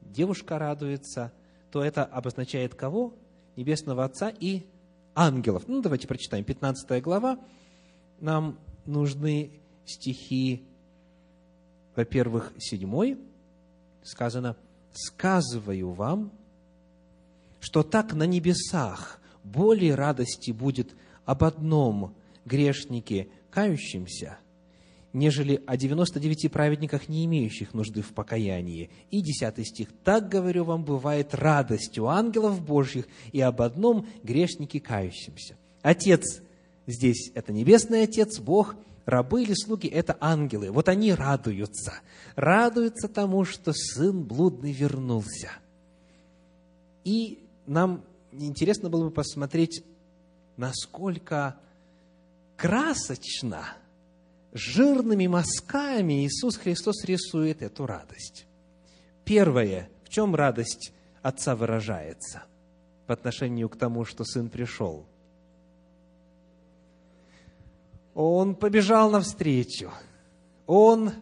девушка 0.00 0.58
радуется, 0.58 1.32
то 1.72 1.82
это 1.82 2.04
обозначает 2.04 2.76
кого? 2.76 3.12
Небесного 3.56 4.04
Отца 4.04 4.30
и 4.30 4.62
ангелов. 5.14 5.64
Ну, 5.66 5.82
давайте 5.82 6.06
прочитаем. 6.06 6.44
15 6.44 7.02
глава. 7.02 7.40
Нам 8.20 8.58
нужны 8.86 9.50
стихи 9.84 10.64
во-первых, 11.94 12.52
седьмой 12.58 13.18
сказано, 14.02 14.56
«Сказываю 14.92 15.92
вам, 15.92 16.32
что 17.60 17.82
так 17.82 18.14
на 18.14 18.24
небесах 18.24 19.20
более 19.44 19.94
радости 19.94 20.50
будет 20.50 20.94
об 21.24 21.44
одном 21.44 22.14
грешнике, 22.44 23.28
кающемся, 23.50 24.38
нежели 25.12 25.62
о 25.66 25.76
99 25.76 26.50
праведниках, 26.50 27.08
не 27.08 27.24
имеющих 27.24 27.74
нужды 27.74 28.02
в 28.02 28.12
покаянии. 28.12 28.90
И 29.10 29.20
десятый 29.20 29.64
стих. 29.64 29.88
«Так, 30.04 30.28
говорю 30.28 30.64
вам, 30.64 30.84
бывает 30.84 31.34
радость 31.34 31.98
у 31.98 32.06
ангелов 32.06 32.64
Божьих 32.64 33.06
и 33.32 33.40
об 33.40 33.62
одном 33.62 34.06
грешнике, 34.22 34.80
кающемся». 34.80 35.56
Отец 35.82 36.42
здесь– 36.86 37.30
это 37.34 37.52
Небесный 37.52 38.04
Отец, 38.04 38.38
Бог– 38.38 38.76
рабы 39.04 39.42
или 39.42 39.54
слуги– 39.54 39.88
это 39.88 40.16
ангелы. 40.20 40.70
Вот 40.70 40.88
они 40.88 41.12
радуются. 41.12 41.94
Радуются 42.36 43.08
тому, 43.08 43.44
что 43.44 43.72
сын 43.72 44.22
блудный 44.22 44.72
вернулся. 44.72 45.50
И 47.04 47.44
нам 47.66 48.04
интересно 48.32 48.88
было 48.88 49.04
бы 49.04 49.10
посмотреть, 49.10 49.84
насколько 50.56 51.56
красочно, 52.56 53.76
жирными 54.52 55.26
мазками 55.26 56.26
Иисус 56.26 56.56
Христос 56.56 57.04
рисует 57.04 57.62
эту 57.62 57.86
радость. 57.86 58.46
Первое, 59.24 59.88
в 60.04 60.08
чем 60.08 60.34
радость 60.34 60.92
Отца 61.22 61.54
выражается 61.54 62.42
по 63.06 63.14
отношению 63.14 63.68
к 63.68 63.76
тому, 63.76 64.04
что 64.04 64.24
Сын 64.24 64.48
пришел– 64.48 65.06
он 68.14 68.54
побежал 68.54 69.10
навстречу. 69.10 69.90
Он 70.66 71.12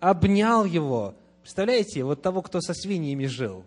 обнял 0.00 0.64
его. 0.64 1.14
Представляете, 1.42 2.04
вот 2.04 2.22
того, 2.22 2.42
кто 2.42 2.60
со 2.60 2.74
свиньями 2.74 3.26
жил. 3.26 3.64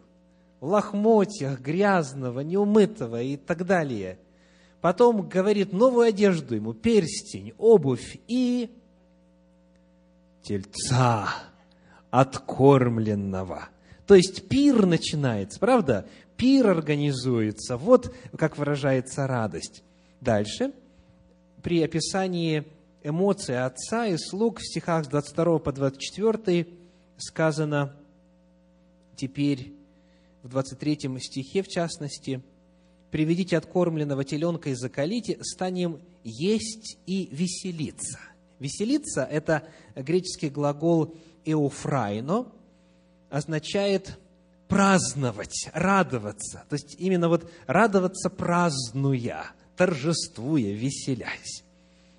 В 0.59 0.67
лохмотьях, 0.67 1.59
грязного, 1.59 2.41
неумытого 2.41 3.21
и 3.21 3.37
так 3.37 3.65
далее. 3.65 4.17
потом 4.81 5.27
говорит 5.27 5.73
новую 5.73 6.07
одежду 6.07 6.55
ему, 6.55 6.73
перстень, 6.73 7.53
обувь 7.57 8.17
и 8.27 8.69
тельца 10.43 11.29
откормленного. 12.11 13.69
То 14.05 14.15
есть 14.15 14.47
пир 14.47 14.85
начинается, 14.85 15.59
правда? 15.59 16.05
Пир 16.37 16.69
организуется. 16.69 17.77
Вот 17.77 18.13
как 18.37 18.57
выражается 18.57 19.25
радость. 19.27 19.83
Дальше, 20.21 20.73
при 21.61 21.81
описании 21.81 22.65
эмоций 23.01 23.63
отца 23.63 24.07
и 24.07 24.17
слуг 24.17 24.59
в 24.59 24.65
стихах 24.65 25.05
с 25.05 25.07
22 25.07 25.59
по 25.59 25.71
24 25.71 26.67
сказано 27.17 27.95
теперь 29.15 29.73
в 30.43 30.49
23 30.49 31.19
стихе, 31.19 31.63
в 31.63 31.67
частности, 31.67 32.41
«Приведите 33.11 33.57
откормленного 33.57 34.23
теленка 34.23 34.69
и 34.71 34.73
закалите, 34.73 35.37
станем 35.41 35.99
есть 36.23 36.97
и 37.05 37.29
веселиться». 37.31 38.19
Веселиться– 38.63 39.23
это 39.29 39.67
греческий 39.93 40.49
глагол 40.49 41.17
«эуфрайно», 41.43 42.47
означает 43.29 44.17
праздновать, 44.69 45.69
радоваться. 45.73 46.63
То 46.69 46.75
есть 46.75 46.95
именно 46.97 47.27
вот 47.27 47.51
радоваться 47.67 48.29
празднуя, 48.29 49.47
торжествуя, 49.75 50.71
веселясь. 50.71 51.65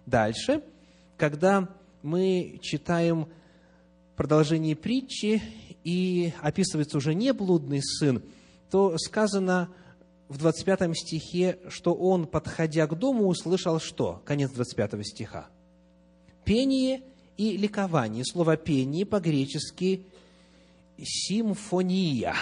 Дальше, 0.05 0.63
когда 1.17 1.67
мы 2.03 2.59
читаем 2.61 3.27
продолжение 4.15 4.77
притчи, 4.77 5.43
и 5.83 6.35
описывается 6.43 6.99
уже 6.99 7.15
не 7.15 7.33
блудный 7.33 7.81
сын, 7.83 8.23
то 8.71 8.99
сказано 8.99 9.71
в 10.29 10.37
25 10.37 10.95
стихе, 10.95 11.59
что 11.69 11.95
он, 11.95 12.27
подходя 12.27 12.87
к 12.87 12.99
дому, 12.99 13.29
услышал 13.29 13.81
что? 13.81 14.21
Конец 14.27 14.51
25 14.51 15.07
стиха. 15.07 15.49
Пение 16.45 17.03
и 17.37 17.57
ликование. 17.57 18.25
Слово 18.25 18.57
«пение» 18.57 19.07
по-гречески 19.07 20.05
«симфония». 21.03 22.35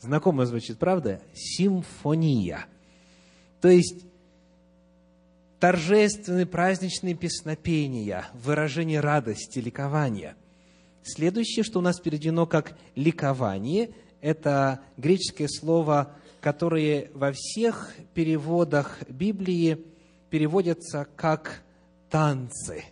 Знакомо 0.00 0.44
звучит, 0.46 0.78
правда? 0.78 1.20
Симфония. 1.34 2.66
То 3.60 3.68
есть, 3.68 4.04
торжественные 5.60 6.46
праздничные 6.46 7.14
песнопения, 7.14 8.26
выражение 8.34 9.00
радости, 9.00 9.58
ликования– 9.58 10.36
Следующее, 11.04 11.64
что 11.64 11.80
у 11.80 11.82
нас 11.82 12.00
переведено 12.00 12.46
как 12.46 12.78
ликование, 12.94 13.90
это 14.22 14.80
греческое 14.96 15.48
слово, 15.48 16.14
которое 16.40 17.10
во 17.12 17.30
всех 17.32 17.94
переводах 18.14 19.02
Библии 19.10 19.84
переводятся 20.30 21.06
как 21.14 21.62
танцы. 22.08 22.84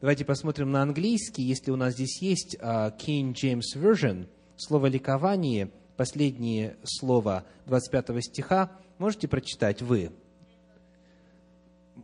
Давайте 0.00 0.24
посмотрим 0.24 0.70
на 0.72 0.80
английский. 0.80 1.42
Если 1.42 1.70
у 1.70 1.76
нас 1.76 1.92
здесь 1.92 2.22
есть 2.22 2.56
uh, 2.58 2.90
King 2.96 3.34
James 3.34 3.76
Version, 3.76 4.28
слово 4.56 4.86
ликование, 4.86 5.70
последнее 5.98 6.78
слово 6.84 7.44
25 7.66 8.24
стиха, 8.24 8.72
можете 8.96 9.28
прочитать 9.28 9.82
вы? 9.82 10.10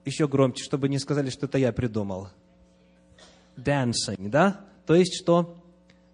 Еще 0.04 0.28
громче, 0.28 0.62
чтобы 0.62 0.90
не 0.90 0.98
сказали, 0.98 1.30
что 1.30 1.46
это 1.46 1.56
я 1.56 1.72
придумал. 1.72 2.28
Dancing, 3.56 4.28
да? 4.28 4.60
То 4.84 4.94
есть 4.94 5.14
что? 5.14 5.56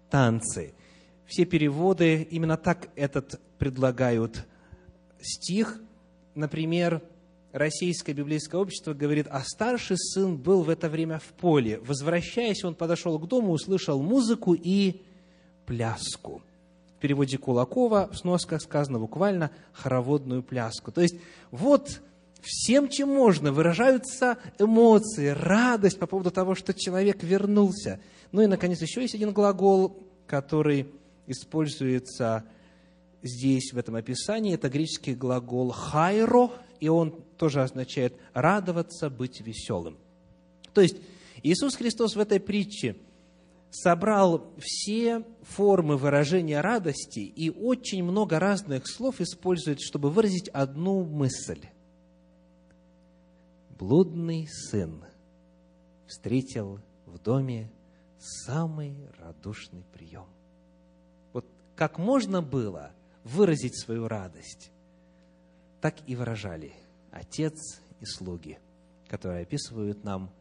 Танцы. 0.09 0.73
Все 1.25 1.43
переводы 1.43 2.23
именно 2.31 2.55
так 2.55 2.91
этот 2.95 3.41
предлагают 3.57 4.45
стих. 5.19 5.81
Например, 6.33 7.01
Российское 7.53 8.13
библейское 8.13 8.59
общество 8.59 8.95
говорит, 8.95 9.27
а 9.29 9.43
старший 9.45 9.95
сын 9.99 10.37
был 10.37 10.63
в 10.63 10.69
это 10.69 10.89
время 10.89 11.19
в 11.19 11.27
поле. 11.39 11.79
Возвращаясь, 11.85 12.63
он 12.63 12.73
подошел 12.73 13.19
к 13.19 13.27
дому, 13.27 13.51
услышал 13.51 14.01
музыку 14.01 14.55
и 14.55 15.03
пляску. 15.67 16.41
В 16.97 16.99
переводе 16.99 17.37
Кулакова, 17.37 18.09
в 18.11 18.17
сносках 18.17 18.59
сказано 18.59 18.97
буквально 18.97 19.51
хороводную 19.71 20.41
пляску. 20.41 20.91
То 20.91 21.01
есть 21.01 21.15
вот 21.51 22.01
всем, 22.41 22.89
чем 22.89 23.09
можно, 23.09 23.51
выражаются 23.51 24.39
эмоции, 24.57 25.27
радость 25.27 25.99
по 25.99 26.07
поводу 26.07 26.31
того, 26.31 26.55
что 26.55 26.73
человек 26.73 27.21
вернулся. 27.21 27.99
Ну 28.31 28.41
и, 28.41 28.47
наконец, 28.47 28.81
еще 28.81 29.01
есть 29.01 29.13
один 29.13 29.31
глагол, 29.31 29.95
который 30.25 30.87
используется 31.27 32.45
здесь, 33.21 33.73
в 33.73 33.77
этом 33.77 33.93
описании. 33.93 34.55
Это 34.55 34.69
греческий 34.69 35.13
глагол 35.13 35.69
«хайро», 35.69 36.49
и 36.83 36.89
он 36.89 37.23
тоже 37.37 37.63
означает 37.63 38.13
«радоваться, 38.33 39.09
быть 39.09 39.39
веселым». 39.39 39.97
То 40.73 40.81
есть 40.81 40.97
Иисус 41.41 41.77
Христос 41.77 42.17
в 42.17 42.19
этой 42.19 42.41
притче 42.41 42.97
собрал 43.69 44.51
все 44.59 45.23
формы 45.43 45.95
выражения 45.95 46.59
радости 46.59 47.21
и 47.21 47.49
очень 47.49 48.03
много 48.03 48.37
разных 48.37 48.85
слов 48.85 49.21
использует, 49.21 49.79
чтобы 49.79 50.09
выразить 50.09 50.49
одну 50.49 51.05
мысль. 51.05 51.61
Блудный 53.79 54.45
сын 54.49 55.05
встретил 56.05 56.81
в 57.05 57.17
доме 57.17 57.71
самый 58.17 58.93
радушный 59.19 59.85
прием. 59.93 60.27
Вот 61.31 61.45
как 61.77 61.97
можно 61.97 62.41
было 62.41 62.91
выразить 63.23 63.79
свою 63.79 64.09
радость, 64.09 64.72
так 65.83 65.95
и 66.07 66.15
выражали 66.15 66.71
Отец 67.11 67.81
и 67.99 68.05
слуги, 68.05 68.57
которые 69.09 69.41
описывают 69.41 70.05
нам 70.05 70.31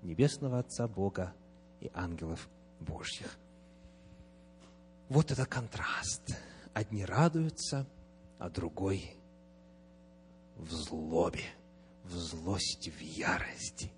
Небесного 0.00 0.58
Отца 0.58 0.88
Бога 0.88 1.34
и 1.82 1.90
ангелов 1.92 2.48
Божьих. 2.80 3.36
Вот 5.10 5.30
это 5.30 5.44
контраст. 5.44 6.22
Одни 6.72 7.04
радуются, 7.04 7.86
а 8.38 8.48
другой 8.48 9.14
в 10.56 10.72
злобе, 10.72 11.44
в 12.04 12.14
злости, 12.14 12.88
в 12.88 12.98
ярости. 13.02 13.92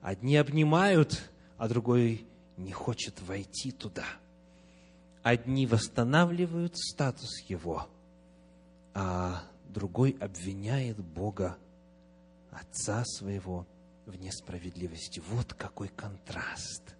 Одни 0.00 0.36
обнимают, 0.36 1.22
а 1.56 1.68
другой 1.68 2.26
не 2.56 2.72
хочет 2.72 3.22
войти 3.22 3.70
туда. 3.70 4.06
Одни 5.22 5.68
восстанавливают 5.68 6.76
статус 6.76 7.30
его, 7.48 7.86
а 8.92 9.44
другой 9.72 10.16
обвиняет 10.20 10.98
Бога, 10.98 11.58
Отца 12.50 13.02
своего, 13.06 13.66
в 14.06 14.16
несправедливости. 14.16 15.22
Вот 15.28 15.54
какой 15.54 15.88
контраст. 15.88 16.94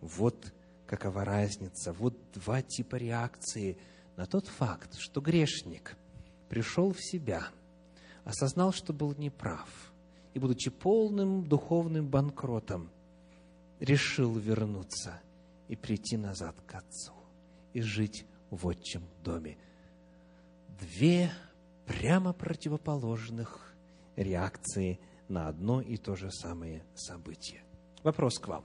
Вот 0.00 0.52
какова 0.86 1.24
разница. 1.24 1.92
Вот 1.92 2.16
два 2.32 2.62
типа 2.62 2.96
реакции 2.96 3.76
на 4.16 4.26
тот 4.26 4.46
факт, 4.46 4.96
что 4.98 5.20
грешник 5.20 5.96
пришел 6.48 6.92
в 6.92 7.00
себя, 7.00 7.46
осознал, 8.24 8.72
что 8.72 8.92
был 8.92 9.14
неправ, 9.16 9.68
и, 10.34 10.38
будучи 10.38 10.70
полным 10.70 11.46
духовным 11.46 12.08
банкротом, 12.08 12.90
решил 13.78 14.32
вернуться 14.34 15.20
и 15.68 15.76
прийти 15.76 16.16
назад 16.16 16.56
к 16.66 16.74
Отцу 16.74 17.12
и 17.72 17.80
жить 17.80 18.24
в 18.50 18.66
отчим 18.66 19.02
доме. 19.22 19.58
Две 20.80 21.30
прямо 21.90 22.32
противоположных 22.32 23.74
реакции 24.14 25.00
на 25.28 25.48
одно 25.48 25.80
и 25.80 25.96
то 25.96 26.14
же 26.14 26.30
самое 26.30 26.84
событие. 26.94 27.64
Вопрос 28.04 28.38
к 28.38 28.46
вам. 28.46 28.64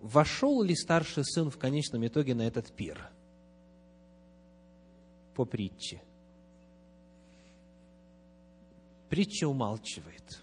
Вошел 0.00 0.62
ли 0.62 0.74
старший 0.74 1.24
сын 1.26 1.50
в 1.50 1.58
конечном 1.58 2.06
итоге 2.06 2.34
на 2.34 2.42
этот 2.42 2.72
пир? 2.72 3.06
По 5.34 5.44
притче. 5.44 6.02
Притча 9.10 9.46
умалчивает. 9.46 10.42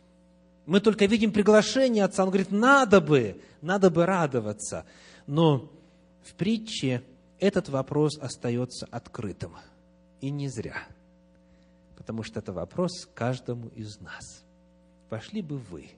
Мы 0.68 0.80
только 0.80 1.08
видим 1.08 1.32
приглашение 1.32 2.04
отца. 2.04 2.24
Он 2.24 2.30
говорит, 2.30 2.52
надо 2.52 3.02
бы, 3.02 3.42
надо 3.64 3.90
бы 3.90 4.06
радоваться. 4.06 4.86
Но 5.26 5.72
в 6.22 6.36
притче 6.36 7.04
этот 7.40 7.68
вопрос 7.70 8.20
остается 8.20 8.86
открытым. 8.92 9.56
И 10.22 10.30
не 10.30 10.50
зря. 10.50 10.88
Потому 12.10 12.24
что 12.24 12.40
это 12.40 12.52
вопрос 12.52 13.06
каждому 13.14 13.68
из 13.68 14.00
нас. 14.00 14.44
Пошли 15.10 15.44
бы 15.44 15.60
вы 15.60 15.92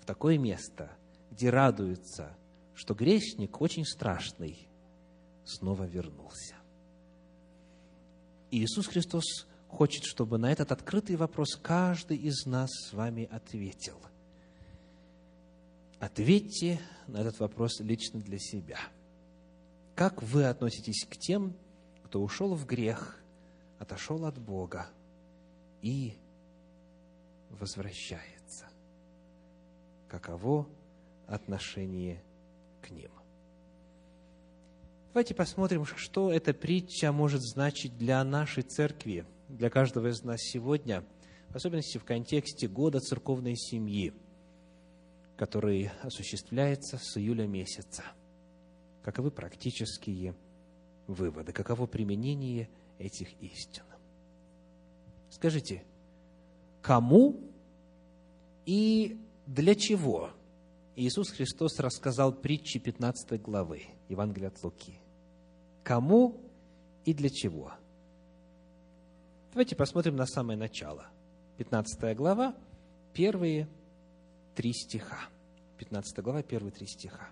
в 0.00 0.04
такое 0.04 0.38
место, 0.38 0.88
где 1.32 1.50
радуются, 1.50 2.36
что 2.76 2.94
грешник 2.94 3.60
очень 3.60 3.84
страшный 3.84 4.68
снова 5.44 5.82
вернулся. 5.82 6.54
И 8.52 8.62
Иисус 8.62 8.86
Христос 8.86 9.48
хочет, 9.66 10.04
чтобы 10.04 10.38
на 10.38 10.52
этот 10.52 10.70
открытый 10.70 11.16
вопрос 11.16 11.56
каждый 11.56 12.18
из 12.18 12.46
нас 12.46 12.70
с 12.70 12.92
вами 12.92 13.28
ответил. 13.32 14.00
Ответьте 15.98 16.80
на 17.08 17.16
этот 17.16 17.40
вопрос 17.40 17.80
лично 17.80 18.20
для 18.20 18.38
себя. 18.38 18.78
Как 19.96 20.22
вы 20.22 20.44
относитесь 20.44 21.04
к 21.04 21.16
тем, 21.16 21.56
кто 22.04 22.22
ушел 22.22 22.54
в 22.54 22.64
грех, 22.64 23.23
отошел 23.84 24.24
от 24.24 24.38
Бога 24.38 24.86
и 25.82 26.14
возвращается. 27.50 28.66
Каково 30.08 30.66
отношение 31.26 32.22
к 32.80 32.90
ним? 32.90 33.10
Давайте 35.12 35.34
посмотрим, 35.34 35.84
что 35.84 36.32
эта 36.32 36.54
притча 36.54 37.12
может 37.12 37.42
значить 37.42 37.96
для 37.98 38.24
нашей 38.24 38.62
церкви, 38.62 39.26
для 39.48 39.68
каждого 39.68 40.08
из 40.08 40.22
нас 40.22 40.40
сегодня, 40.40 41.04
в 41.50 41.56
особенности 41.56 41.98
в 41.98 42.04
контексте 42.04 42.66
года 42.66 43.00
церковной 43.00 43.54
семьи, 43.54 44.14
который 45.36 45.90
осуществляется 46.02 46.98
с 46.98 47.18
июля 47.18 47.46
месяца. 47.46 48.02
Каковы 49.02 49.30
практические 49.30 50.34
выводы, 51.06 51.52
каково 51.52 51.86
применение 51.86 52.70
этих 52.98 53.32
истин? 53.40 53.84
Скажите, 55.30 55.84
кому 56.80 57.40
и 58.66 59.18
для 59.46 59.74
чего 59.74 60.30
Иисус 60.96 61.30
Христос 61.30 61.78
рассказал 61.80 62.32
притчи 62.32 62.78
15 62.78 63.40
главы 63.42 63.82
Евангелия 64.08 64.48
от 64.48 64.62
Луки? 64.62 64.98
Кому 65.82 66.40
и 67.04 67.12
для 67.12 67.30
чего? 67.30 67.72
Давайте 69.52 69.76
посмотрим 69.76 70.16
на 70.16 70.26
самое 70.26 70.58
начало. 70.58 71.06
15 71.58 72.16
глава, 72.16 72.56
первые 73.12 73.68
три 74.54 74.72
стиха. 74.72 75.28
15 75.78 76.18
глава, 76.20 76.42
первые 76.42 76.72
три 76.72 76.86
стиха. 76.86 77.28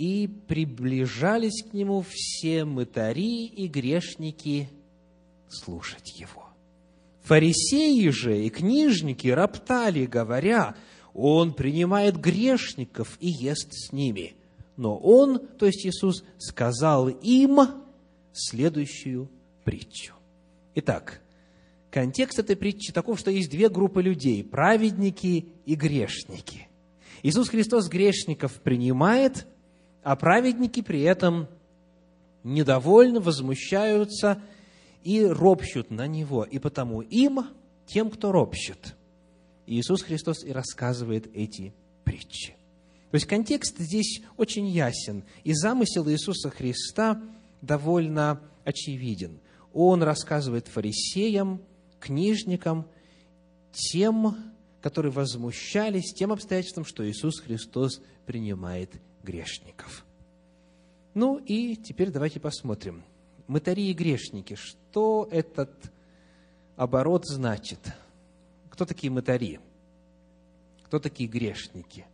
«И 0.00 0.28
приближались 0.48 1.62
к 1.62 1.74
нему 1.74 2.02
все 2.08 2.64
мытари 2.64 3.44
и 3.44 3.68
грешники 3.68 4.70
слушать 5.46 6.18
его. 6.18 6.48
Фарисеи 7.24 8.08
же 8.08 8.46
и 8.46 8.48
книжники 8.48 9.28
роптали, 9.28 10.06
говоря, 10.06 10.74
он 11.12 11.52
принимает 11.52 12.16
грешников 12.18 13.18
и 13.20 13.28
ест 13.28 13.74
с 13.74 13.92
ними. 13.92 14.36
Но 14.78 14.96
он, 14.96 15.38
то 15.58 15.66
есть 15.66 15.84
Иисус, 15.84 16.24
сказал 16.38 17.08
им 17.08 17.60
следующую 18.32 19.28
притчу. 19.64 20.14
Итак, 20.76 21.20
контекст 21.90 22.38
этой 22.38 22.56
притчи 22.56 22.90
таков, 22.90 23.20
что 23.20 23.30
есть 23.30 23.50
две 23.50 23.68
группы 23.68 24.00
людей– 24.00 24.42
праведники 24.50 25.48
и 25.66 25.74
грешники. 25.74 26.68
Иисус 27.22 27.50
Христос 27.50 27.88
грешников 27.88 28.62
принимает, 28.62 29.46
а 30.02 30.16
праведники 30.16 30.82
при 30.82 31.02
этом 31.02 31.48
недовольны, 32.42 33.20
возмущаются 33.20 34.42
и 35.02 35.24
ропщут 35.24 35.90
на 35.90 36.06
Него. 36.06 36.44
И 36.44 36.58
потому 36.58 37.02
им, 37.02 37.40
тем, 37.86 38.10
кто 38.10 38.32
ропщет, 38.32 38.96
Иисус 39.66 40.02
Христос 40.02 40.44
и 40.44 40.52
рассказывает 40.52 41.30
эти 41.34 41.72
притчи. 42.04 42.56
То 43.10 43.16
есть 43.16 43.26
контекст 43.26 43.78
здесь 43.78 44.22
очень 44.36 44.68
ясен, 44.68 45.24
и 45.42 45.52
замысел 45.52 46.08
Иисуса 46.08 46.50
Христа 46.50 47.20
довольно 47.60 48.40
очевиден. 48.64 49.40
Он 49.72 50.02
рассказывает 50.02 50.68
фарисеям, 50.68 51.60
книжникам, 51.98 52.86
тем, 53.72 54.36
которые 54.80 55.12
возмущались 55.12 56.12
тем 56.14 56.32
обстоятельством, 56.32 56.84
что 56.84 57.08
Иисус 57.08 57.40
Христос 57.40 58.00
принимает 58.26 58.90
грешников. 59.22 60.04
Ну 61.14 61.38
и 61.38 61.76
теперь 61.76 62.10
давайте 62.10 62.40
посмотрим. 62.40 63.04
Мытари 63.46 63.82
и 63.90 63.92
грешники. 63.92 64.54
Что 64.54 65.28
этот 65.30 65.70
оборот 66.76 67.26
значит? 67.26 67.80
Кто 68.70 68.84
такие 68.84 69.10
мытари? 69.10 69.60
Кто 70.84 70.98
такие 70.98 71.28
грешники? 71.28 72.06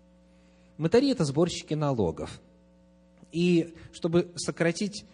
Мытари– 0.78 1.10
это 1.12 1.24
сборщики 1.24 1.74
налогов. 1.74 2.40
И 3.32 3.74
чтобы 3.92 4.32
сократить 4.36 5.04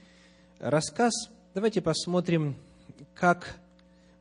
рассказ, 0.58 1.12
давайте 1.54 1.80
посмотрим, 1.80 2.56
как 3.14 3.58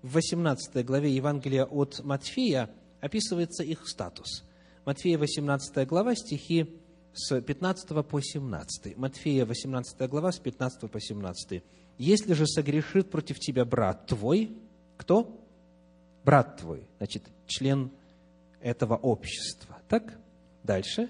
в 0.02 0.14
18 0.14 0.84
главе 0.86 1.14
Евангелия 1.16 1.66
от 1.66 2.04
Матфея 2.04 2.70
описывается 3.00 3.64
их 3.64 3.88
статус. 3.88 4.44
Матфея 4.86 5.18
18 5.18 5.88
глава, 5.88 6.16
стихи 6.16 6.68
с 7.14 7.42
15 7.42 8.06
по 8.06 8.22
17. 8.22 8.98
Матфея 8.98 9.46
18 9.46 10.10
глава, 10.10 10.32
с 10.32 10.40
15 10.40 10.90
по 10.90 11.00
17. 11.00 11.64
Если 11.98 12.34
же 12.34 12.48
согрешит 12.48 13.10
против 13.10 13.40
тебя 13.40 13.66
брат 13.66 14.08
твой, 14.08 14.58
кто? 14.98 15.40
Брат 16.24 16.58
твой, 16.58 16.88
значит, 16.98 17.24
член 17.48 17.92
этого 18.62 18.96
общества. 18.96 19.78
Так? 19.88 20.18
Дальше. 20.64 21.10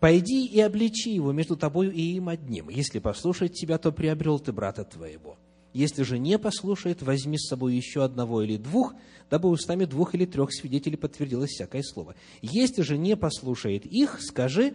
Пойди 0.00 0.46
и 0.46 0.60
обличи 0.60 1.12
его 1.12 1.32
между 1.32 1.56
тобою 1.56 1.92
и 1.92 2.00
им 2.00 2.28
одним. 2.28 2.68
Если 2.68 2.98
послушает 2.98 3.54
тебя, 3.54 3.78
то 3.78 3.90
приобрел 3.90 4.38
ты 4.38 4.52
брата 4.52 4.84
твоего. 4.84 5.36
Если 5.72 6.02
же 6.02 6.18
не 6.18 6.38
послушает, 6.38 7.02
возьми 7.02 7.36
с 7.36 7.48
собой 7.48 7.74
еще 7.74 8.02
одного 8.02 8.42
или 8.42 8.56
двух, 8.56 8.94
дабы 9.28 9.48
устами 9.48 9.84
двух 9.84 10.14
или 10.14 10.24
трех 10.24 10.52
свидетелей 10.52 10.96
подтвердилось 10.96 11.50
всякое 11.50 11.82
слово. 11.82 12.14
Если 12.42 12.82
же 12.82 12.96
не 12.96 13.16
послушает 13.16 13.86
их, 13.86 14.20
скажи 14.20 14.74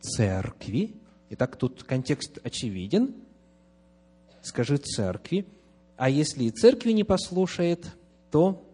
церкви. 0.00 0.94
Итак, 1.30 1.56
тут 1.56 1.82
контекст 1.84 2.38
очевиден– 2.42 3.14
скажи 4.42 4.78
церкви, 4.78 5.46
а 5.96 6.08
если 6.08 6.44
и 6.44 6.50
церкви 6.50 6.92
не 6.92 7.04
послушает, 7.04 7.86
то 8.30 8.66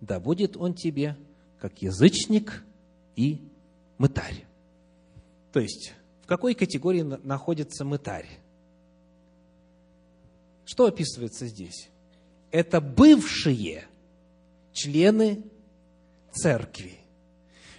да 0.00 0.20
будет 0.20 0.56
он 0.56 0.74
тебе 0.74 1.16
как 1.58 1.82
язычник 1.82 2.64
и 3.16 3.40
мытарь. 3.98 4.44
То 5.52 5.60
есть, 5.60 5.94
в 6.22 6.26
какой 6.26 6.54
категории 6.54 7.02
находится 7.02 7.84
мытарь? 7.84 8.28
Что 10.64 10.86
описывается 10.86 11.46
здесь? 11.46 11.88
Это 12.50 12.80
бывшие 12.80 13.84
члены 14.72 15.42
церкви, 16.32 16.98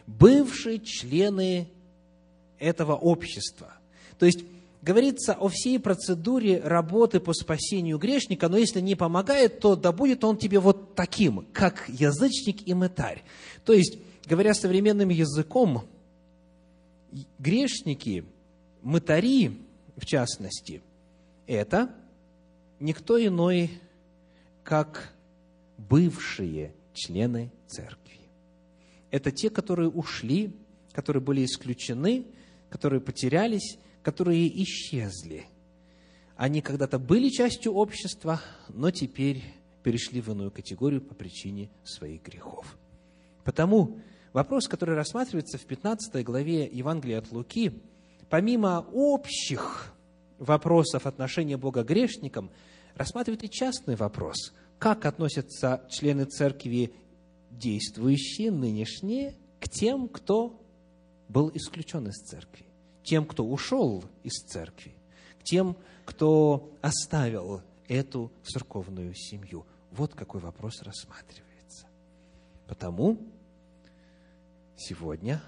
бывшие 0.06 0.80
члены 0.80 1.70
этого 2.62 2.96
общества. 2.96 3.74
То 4.18 4.26
есть, 4.26 4.46
говорится 4.82 5.34
о 5.34 5.50
всей 5.50 5.80
процедуре 5.80 6.62
работы 6.62 7.20
по 7.20 7.34
спасению 7.34 7.98
грешника, 7.98 8.48
но 8.48 8.58
если 8.58 8.80
не 8.80 8.96
помогает, 8.96 9.60
то 9.60 9.76
да 9.76 9.92
будет 9.92 10.24
он 10.24 10.38
тебе 10.38 10.60
вот 10.60 10.96
таким, 10.96 11.46
как 11.52 11.90
язычник 11.90 12.68
и 12.68 12.74
мытарь. 12.74 13.24
То 13.66 13.74
есть, 13.74 13.98
говоря 14.26 14.54
современным 14.54 15.10
языком, 15.10 15.84
грешники, 17.40 18.24
мытари, 18.82 19.58
в 19.98 20.06
частности, 20.06 20.82
это 21.48 21.94
никто 22.80 23.24
иной, 23.24 23.72
как 24.64 25.14
бывшие 25.78 26.74
члены 26.94 27.52
церкви. 27.68 28.20
Это 29.10 29.32
те, 29.32 29.50
которые 29.50 29.90
ушли, 29.90 30.56
которые 30.94 31.22
были 31.22 31.44
исключены, 31.44 32.26
которые 32.72 33.02
потерялись, 33.02 33.78
которые 34.02 34.48
исчезли. 34.64 35.46
Они 36.36 36.62
когда-то 36.62 36.98
были 36.98 37.30
частью 37.30 37.74
общества, 37.74 38.42
но 38.70 38.90
теперь 38.90 39.44
перешли 39.84 40.22
в 40.22 40.30
иную 40.30 40.50
категорию 40.50 41.02
по 41.02 41.14
причине 41.14 41.70
своих 41.84 42.24
грехов. 42.24 42.78
Потому 43.44 44.00
вопрос, 44.34 44.68
который 44.68 44.96
рассматривается 44.96 45.58
в 45.58 45.66
15 45.66 46.24
главе 46.24 46.66
Евангелия 46.66 47.20
от 47.20 47.32
Луки, 47.32 47.74
помимо 48.30 48.88
общих 48.94 49.94
вопросов 50.40 51.06
отношения 51.06 51.58
Бога 51.58 51.84
к 51.84 51.88
грешникам, 51.88 52.50
рассматривает 52.96 53.44
и 53.44 53.50
частный 53.50 53.96
вопрос. 53.96 54.54
Как 54.80 55.06
относятся 55.06 55.86
члены 55.90 56.26
церкви, 56.26 56.94
действующие, 57.52 58.50
нынешние, 58.50 59.36
к 59.60 59.70
тем, 59.70 60.08
кто 60.08 60.61
был 61.32 61.52
исключен 61.54 62.08
из 62.08 62.16
церкви? 62.16 62.72
тем, 63.04 63.26
кто 63.26 63.46
ушел 63.46 64.04
из 64.24 64.34
церкви, 64.46 64.96
тем, 65.44 65.78
кто 66.06 66.74
оставил 66.82 67.62
эту 67.88 68.32
церковную 68.44 69.14
семью. 69.16 69.66
Вот 69.92 70.14
какой 70.14 70.42
вопрос 70.42 70.82
рассматривается. 70.82 71.88
Потому 72.68 73.18
сегодня 74.78 75.42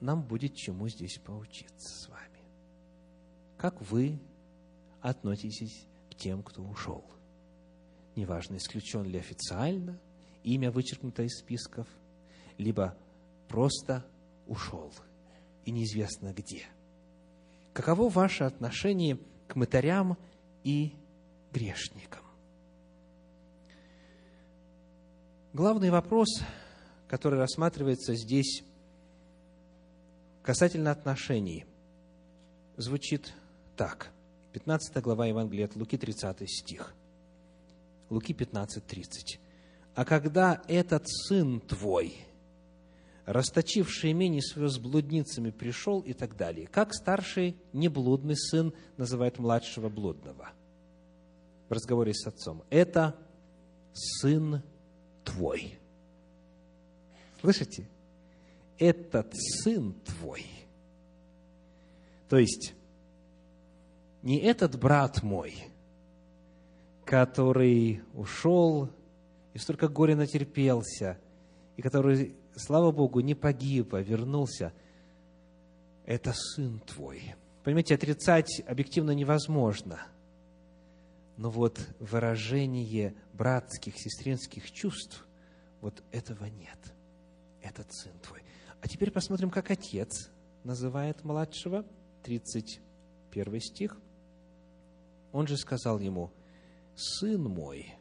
нам 0.00 0.22
будет 0.22 0.54
чему 0.54 0.88
здесь 0.88 1.18
поучиться 1.18 2.04
с 2.04 2.08
вами. 2.08 2.40
Как 3.56 3.80
вы 3.80 4.18
относитесь 5.00 5.86
к 6.10 6.14
тем, 6.16 6.42
кто 6.42 6.62
ушел? 6.62 7.04
Неважно, 8.16 8.56
исключен 8.56 9.04
ли 9.04 9.18
официально, 9.18 10.00
имя 10.42 10.70
вычеркнуто 10.70 11.22
из 11.22 11.38
списков, 11.38 11.86
либо 12.58 12.96
просто 13.48 14.04
ушел, 14.46 14.92
и 15.66 15.70
неизвестно 15.70 16.32
где– 16.32 16.64
Каково 17.76 18.08
ваше 18.08 18.44
отношение 18.44 19.18
к 19.48 19.54
мытарям 19.54 20.16
и 20.64 20.94
грешникам? 21.52 22.22
Главный 25.52 25.90
вопрос, 25.90 26.40
который 27.06 27.38
рассматривается 27.38 28.14
здесь 28.14 28.64
касательно 30.42 30.90
отношений, 30.90 31.66
звучит 32.78 33.34
так. 33.76 34.10
15 34.54 34.96
глава 35.02 35.26
Евангелия 35.26 35.66
от 35.66 35.76
Луки, 35.76 35.98
30 35.98 36.48
стих. 36.48 36.94
Луки 38.08 38.32
15, 38.32 38.86
30. 38.86 39.38
«А 39.94 40.06
когда 40.06 40.62
этот 40.66 41.06
сын 41.06 41.60
твой, 41.60 42.16
расточивший 43.26 44.12
имение 44.12 44.40
свое 44.40 44.70
с 44.70 44.78
блудницами, 44.78 45.50
пришел» 45.50 46.00
и 46.00 46.12
так 46.12 46.36
далее. 46.36 46.66
Как 46.66 46.94
старший 46.94 47.56
неблудный 47.72 48.36
сын 48.36 48.72
называет 48.96 49.38
младшего 49.38 49.88
блудного 49.88 50.50
в 51.68 51.72
разговоре 51.72 52.14
с 52.14 52.26
отцом? 52.26 52.62
Это 52.70 53.16
сын 53.92 54.62
твой. 55.24 55.78
Слышите? 57.40 57.88
Этот 58.78 59.34
сын 59.34 59.94
твой. 60.04 60.46
То 62.28 62.38
есть, 62.38 62.74
не 64.22 64.38
этот 64.38 64.78
брат 64.78 65.22
мой, 65.22 65.54
который 67.04 68.02
ушел 68.14 68.90
и 69.54 69.58
столько 69.58 69.88
горя 69.88 70.16
натерпелся, 70.16 71.18
и 71.76 71.82
который, 71.82 72.34
слава 72.56 72.90
Богу, 72.90 73.20
не 73.20 73.34
погиб, 73.34 73.94
а 73.94 74.00
вернулся, 74.00 74.72
это 76.04 76.32
сын 76.32 76.80
твой. 76.80 77.34
Понимаете, 77.64 77.94
отрицать 77.94 78.62
объективно 78.66 79.10
невозможно. 79.10 80.00
Но 81.36 81.50
вот 81.50 81.78
выражение 81.98 83.14
братских, 83.34 83.98
сестринских 83.98 84.70
чувств, 84.70 85.26
вот 85.80 86.02
этого 86.12 86.46
нет. 86.46 86.78
Этот 87.62 87.92
сын 87.92 88.12
твой. 88.22 88.42
А 88.80 88.88
теперь 88.88 89.10
посмотрим, 89.10 89.50
как 89.50 89.70
отец 89.70 90.30
называет 90.64 91.24
младшего. 91.24 91.84
31 92.22 93.60
стих. 93.60 93.96
Он 95.32 95.46
же 95.46 95.56
сказал 95.56 96.00
ему, 96.00 96.32
«Сын 96.96 97.42
мой, 97.42 97.94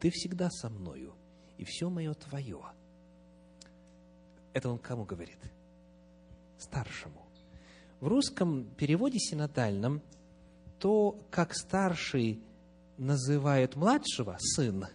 ты 0.00 0.10
всегда 0.10 0.48
со 0.50 0.70
мною, 0.70 1.14
и 1.58 1.64
все 1.64 1.88
мое 1.90 2.14
твое». 2.14 2.60
Это 4.52 4.70
он 4.70 4.78
кому 4.78 5.04
говорит? 5.04 5.38
Старшему. 6.58 7.26
В 8.00 8.06
русском 8.06 8.64
переводе 8.76 9.18
синодальном 9.18 10.02
то, 10.78 11.18
как 11.30 11.54
старший 11.54 12.40
называет 12.98 13.76
младшего 13.76 14.36
сын, 14.38 14.86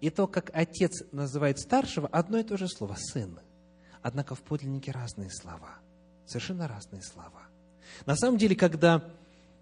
и 0.00 0.10
то, 0.10 0.26
как 0.26 0.50
отец 0.54 1.02
называет 1.12 1.58
старшего, 1.58 2.08
одно 2.08 2.38
и 2.38 2.42
то 2.42 2.56
же 2.56 2.68
слово– 2.68 2.96
сын. 2.98 3.40
Однако 4.02 4.34
в 4.34 4.42
подлиннике 4.42 4.92
разные 4.92 5.30
слова, 5.30 5.78
совершенно 6.26 6.68
разные 6.68 7.02
слова. 7.02 7.42
На 8.06 8.16
самом 8.16 8.38
деле, 8.38 8.54
когда 8.54 9.02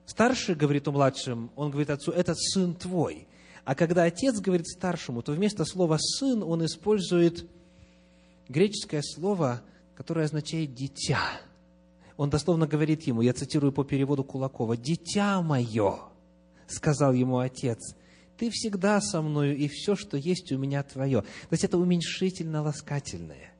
старший 0.04 0.54
говорит 0.54 0.86
о 0.88 0.92
младшем, 0.92 1.50
он 1.54 1.70
говорит 1.70 1.90
отцу, 1.90 2.12
это 2.12 2.34
сын 2.34 2.74
твой. 2.74 3.26
А 3.64 3.74
когда 3.74 4.04
отец 4.04 4.40
говорит 4.40 4.66
старшему, 4.66 5.22
то 5.22 5.32
вместо 5.32 5.64
слова 5.64 5.98
сын 5.98 6.42
он 6.42 6.64
использует 6.64 7.46
греческое 8.48 9.02
слово, 9.02 9.62
которое 9.94 10.24
означает 10.24 10.74
дитя. 10.74 11.20
Он 12.16 12.28
дословно 12.28 12.66
говорит 12.66 13.02
ему, 13.02 13.22
я 13.22 13.32
цитирую 13.32 13.72
по 13.72 13.84
переводу 13.84 14.24
Кулакова, 14.24 14.76
«Дитя 14.76 15.40
мое», 15.42 16.00
сказал 16.66 17.12
ему 17.12 17.38
отец, 17.38 17.94
«ты 18.36 18.50
всегда 18.50 19.00
со 19.00 19.22
мною, 19.22 19.56
и 19.56 19.68
все, 19.68 19.96
что 19.96 20.16
есть 20.16 20.52
у 20.52 20.58
меня 20.58 20.82
твое». 20.82 21.22
То 21.22 21.52
есть 21.52 21.64
это 21.64 21.78
уменьшительно-ласкательное. 21.78 23.52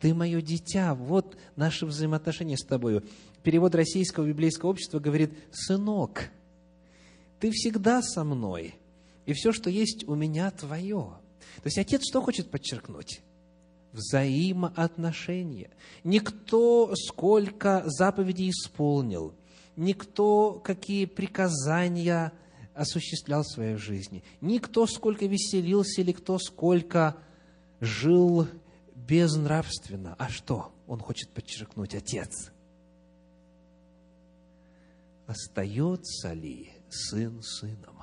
«Ты 0.00 0.14
мое 0.14 0.40
дитя, 0.42 0.94
вот 0.94 1.36
наши 1.56 1.86
взаимоотношения 1.86 2.56
с 2.56 2.64
тобою». 2.64 3.02
Перевод 3.42 3.74
Российского 3.74 4.26
библейского 4.26 4.70
общества 4.70 5.00
говорит 5.00 5.32
«сынок, 5.52 6.30
ты 7.40 7.50
всегда 7.50 8.02
со 8.02 8.24
мной, 8.24 8.74
и 9.28 9.34
все, 9.34 9.52
что 9.52 9.68
есть 9.68 10.08
у 10.08 10.14
меня, 10.14 10.50
твое». 10.50 11.12
То 11.56 11.66
есть 11.66 11.78
отец 11.78 12.02
что 12.08 12.22
хочет 12.22 12.50
подчеркнуть? 12.50 13.20
Взаимоотношения. 13.92 15.70
Никто 16.02 16.94
сколько 16.96 17.82
заповедей 17.86 18.50
исполнил, 18.50 19.34
никто 19.76 20.54
какие 20.64 21.04
приказания 21.04 22.32
осуществлял 22.74 23.42
в 23.42 23.52
своей 23.52 23.76
жизни, 23.76 24.24
никто 24.40 24.86
сколько 24.86 25.26
веселился 25.26 26.00
или 26.00 26.12
кто 26.12 26.38
сколько 26.38 27.16
жил 27.80 28.48
безнравственно. 28.94 30.16
А 30.18 30.28
что 30.30 30.72
он 30.86 31.00
хочет 31.00 31.28
подчеркнуть, 31.30 31.94
отец? 31.94 32.50
остается 35.28 36.32
ли 36.32 36.72
сын 36.88 37.42
сыном? 37.42 37.97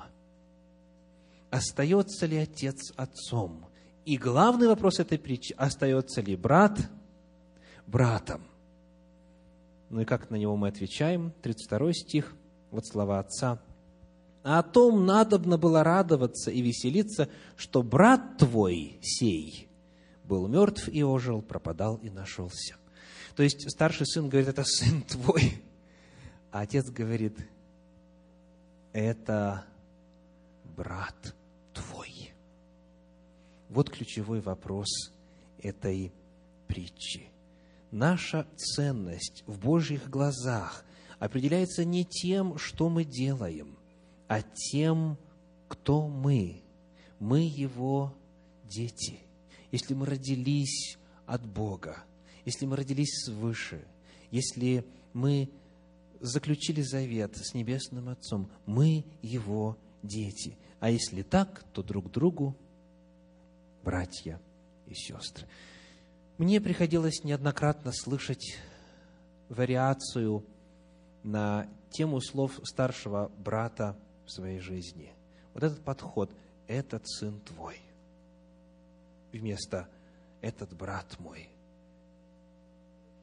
Остается 1.50 2.26
ли 2.26 2.36
отец 2.36 2.92
отцом? 2.96 3.66
И 4.04 4.16
главный 4.16 4.68
вопрос 4.68 5.00
этой 5.00 5.18
притчи, 5.18 5.54
остается 5.56 6.20
ли 6.20 6.36
брат 6.36 6.78
братом? 7.86 8.42
Ну 9.90 10.00
и 10.00 10.04
как 10.04 10.30
на 10.30 10.36
него 10.36 10.56
мы 10.56 10.68
отвечаем? 10.68 11.32
32 11.42 11.92
стих, 11.92 12.36
вот 12.70 12.86
слова 12.86 13.20
отца. 13.20 13.60
«А 14.42 14.60
о 14.60 14.62
том 14.62 15.06
надобно 15.06 15.58
было 15.58 15.82
радоваться 15.82 16.52
и 16.52 16.60
веселиться, 16.60 17.28
что 17.56 17.82
брат 17.82 18.38
твой 18.38 18.98
сей 19.02 19.68
был 20.22 20.46
мертв 20.46 20.88
и 20.88 21.02
ожил, 21.02 21.42
пропадал 21.42 21.96
и 21.96 22.10
нашелся». 22.10 22.76
То 23.36 23.42
есть 23.42 23.70
старший 23.70 24.06
сын 24.06 24.28
говорит, 24.28 24.48
это 24.48 24.64
сын 24.64 25.02
твой, 25.02 25.62
а 26.50 26.60
отец 26.60 26.88
говорит, 26.90 27.36
это 28.92 29.66
брат 30.76 31.34
твой. 31.72 32.32
Вот 33.68 33.90
ключевой 33.90 34.40
вопрос 34.40 35.12
этой 35.58 36.12
притчи. 36.66 37.28
Наша 37.90 38.46
ценность 38.56 39.42
в 39.46 39.58
Божьих 39.58 40.08
глазах 40.10 40.84
определяется 41.18 41.84
не 41.84 42.04
тем, 42.04 42.58
что 42.58 42.88
мы 42.88 43.04
делаем, 43.04 43.76
а 44.28 44.42
тем, 44.42 45.18
кто 45.68 46.08
мы. 46.08 46.62
Мы 47.18 47.40
Его 47.40 48.14
дети. 48.64 49.20
Если 49.72 49.94
мы 49.94 50.06
родились 50.06 50.98
от 51.26 51.46
Бога, 51.46 52.04
если 52.44 52.66
мы 52.66 52.76
родились 52.76 53.24
свыше, 53.24 53.84
если 54.30 54.84
мы 55.12 55.50
заключили 56.20 56.82
завет 56.82 57.36
с 57.36 57.54
Небесным 57.54 58.08
Отцом. 58.08 58.50
Мы 58.66 59.04
Его 59.22 59.76
дети. 60.02 60.56
А 60.80 60.90
если 60.90 61.22
так, 61.22 61.64
то 61.72 61.82
друг 61.82 62.10
другу 62.10 62.56
братья 63.82 64.40
и 64.86 64.94
сестры. 64.94 65.46
Мне 66.38 66.60
приходилось 66.60 67.24
неоднократно 67.24 67.92
слышать 67.92 68.58
вариацию 69.48 70.44
на 71.22 71.66
тему 71.90 72.20
слов 72.20 72.60
старшего 72.64 73.30
брата 73.38 73.96
в 74.26 74.30
своей 74.30 74.58
жизни. 74.58 75.12
Вот 75.54 75.62
этот 75.62 75.82
подход– 75.82 76.30
этот 76.66 77.08
сын 77.08 77.40
твой. 77.40 77.80
Вместо 79.32 79.88
«этот 80.40 80.74
брат 80.74 81.18
мой», 81.18 81.48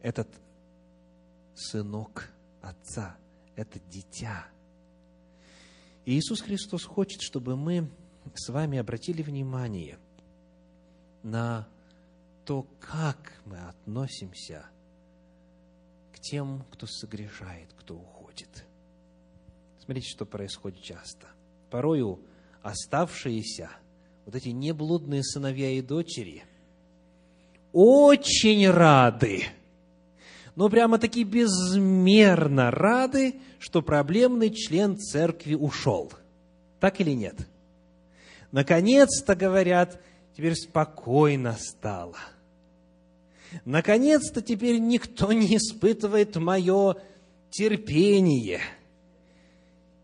«этот 0.02 0.28
сынок 1.56 2.30
Отца, 2.64 3.18
это 3.58 3.78
дитя. 3.92 4.48
Иисус 6.06 6.42
Христос 6.42 6.84
хочет, 6.84 7.22
чтобы 7.22 7.56
мы 7.56 7.90
с 8.34 8.50
вами 8.50 8.78
обратили 8.78 9.22
внимание 9.22 9.98
на 11.24 11.68
то, 12.46 12.68
как 12.80 13.42
мы 13.46 13.58
относимся 13.60 14.66
к 16.12 16.20
тем, 16.20 16.66
кто 16.72 16.88
согрешает, 16.88 17.70
кто 17.78 17.96
уходит. 17.96 18.66
Смотрите, 19.80 20.10
что 20.10 20.26
происходит 20.26 20.82
часто. 20.82 21.28
Порою 21.70 22.20
оставшиеся, 22.62 23.70
вот 24.26 24.36
эти 24.36 24.50
неблудные 24.50 25.24
сыновья 25.24 25.70
и 25.72 25.82
дочери, 25.82 26.44
очень 27.72 28.70
рады– 28.70 29.44
но 30.56 30.70
прямо-таки 30.70 31.24
безмерно 31.24 32.72
рады, 32.72 33.36
что 33.60 33.82
проблемный 33.82 34.52
член 34.52 34.98
церкви 34.98 35.56
ушел. 35.56 36.12
Так 36.80 37.00
или 37.02 37.12
нет? 37.12 37.36
Наконец-то, 38.52 39.36
говорят, 39.36 40.02
теперь 40.38 40.56
спокойно 40.56 41.58
стало. 41.60 42.18
Наконец-то 43.66 44.42
теперь 44.42 44.80
никто 44.80 45.32
не 45.32 45.58
испытывает 45.58 46.36
мое 46.36 46.98
терпение. 47.50 48.62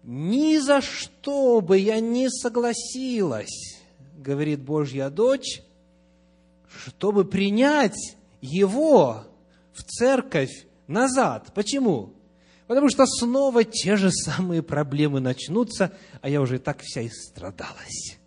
Ни 0.03 0.57
за 0.57 0.81
что 0.81 1.61
бы 1.61 1.77
я 1.77 1.99
не 1.99 2.29
согласилась 2.29 3.79
говорит 4.19 4.61
Божья 4.61 5.09
дочь, 5.09 5.61
чтобы 6.83 7.25
принять 7.25 8.17
его 8.41 9.23
в 9.73 9.83
церковь 9.83 10.67
назад. 10.87 11.51
Почему? 11.53 12.13
Потому 12.67 12.89
что 12.89 13.05
снова 13.07 13.63
те 13.63 13.95
же 13.95 14.11
самые 14.11 14.61
проблемы 14.61 15.19
начнутся, 15.19 15.91
а 16.21 16.29
я 16.29 16.41
уже 16.41 16.57
и 16.57 16.59
так 16.59 16.81
вся 16.81 17.05
истрадалась. 17.05 18.19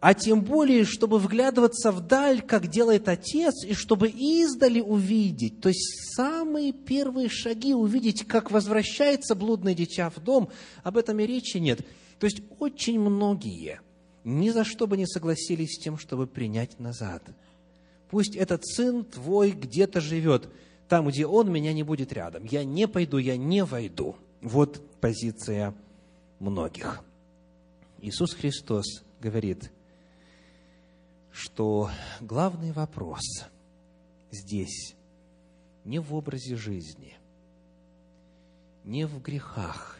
А 0.00 0.14
тем 0.14 0.40
более, 0.40 0.84
чтобы 0.84 1.20
вглядываться 1.20 1.92
вдаль, 1.92 2.42
как 2.42 2.66
делает 2.66 3.08
Отец, 3.08 3.64
и 3.64 3.72
чтобы 3.72 4.08
издали 4.08 4.80
увидеть, 4.80 5.60
то 5.60 5.68
есть 5.68 6.16
самые 6.16 6.72
первые 6.72 7.28
шаги 7.28 7.72
увидеть, 7.72 8.26
как 8.26 8.50
возвращается 8.50 9.36
блудное 9.36 9.74
дитя 9.74 10.10
в 10.10 10.18
дом, 10.18 10.48
об 10.82 10.96
этом 10.96 11.20
и 11.20 11.26
речи 11.26 11.58
нет. 11.58 11.86
То 12.18 12.26
есть 12.26 12.42
очень 12.58 12.98
многие 12.98 13.80
ни 14.24 14.50
за 14.50 14.64
что 14.64 14.88
бы 14.88 14.96
не 14.96 15.06
согласились 15.06 15.76
с 15.76 15.78
тем, 15.78 15.98
чтобы 15.98 16.26
принять 16.26 16.80
назад. 16.80 17.22
Пусть 18.12 18.36
этот 18.36 18.64
сын 18.64 19.04
твой 19.04 19.50
где-то 19.50 20.00
живет– 20.00 20.48
там, 20.92 21.08
где 21.08 21.26
Он, 21.26 21.50
меня 21.50 21.72
не 21.72 21.84
будет 21.84 22.12
рядом. 22.12 22.44
Я 22.44 22.64
не 22.64 22.86
пойду, 22.86 23.16
я 23.16 23.38
не 23.38 23.64
войду. 23.64 24.14
Вот 24.42 24.82
позиция 25.00 25.74
многих. 26.38 27.02
Иисус 28.02 28.34
Христос 28.34 29.02
говорит, 29.18 29.72
что 31.30 31.88
главный 32.20 32.72
вопрос 32.72 33.22
здесь 34.30 34.94
не 35.86 35.98
в 35.98 36.14
образе 36.14 36.56
жизни, 36.56 37.16
не 38.84 39.06
в 39.06 39.22
грехах, 39.22 39.96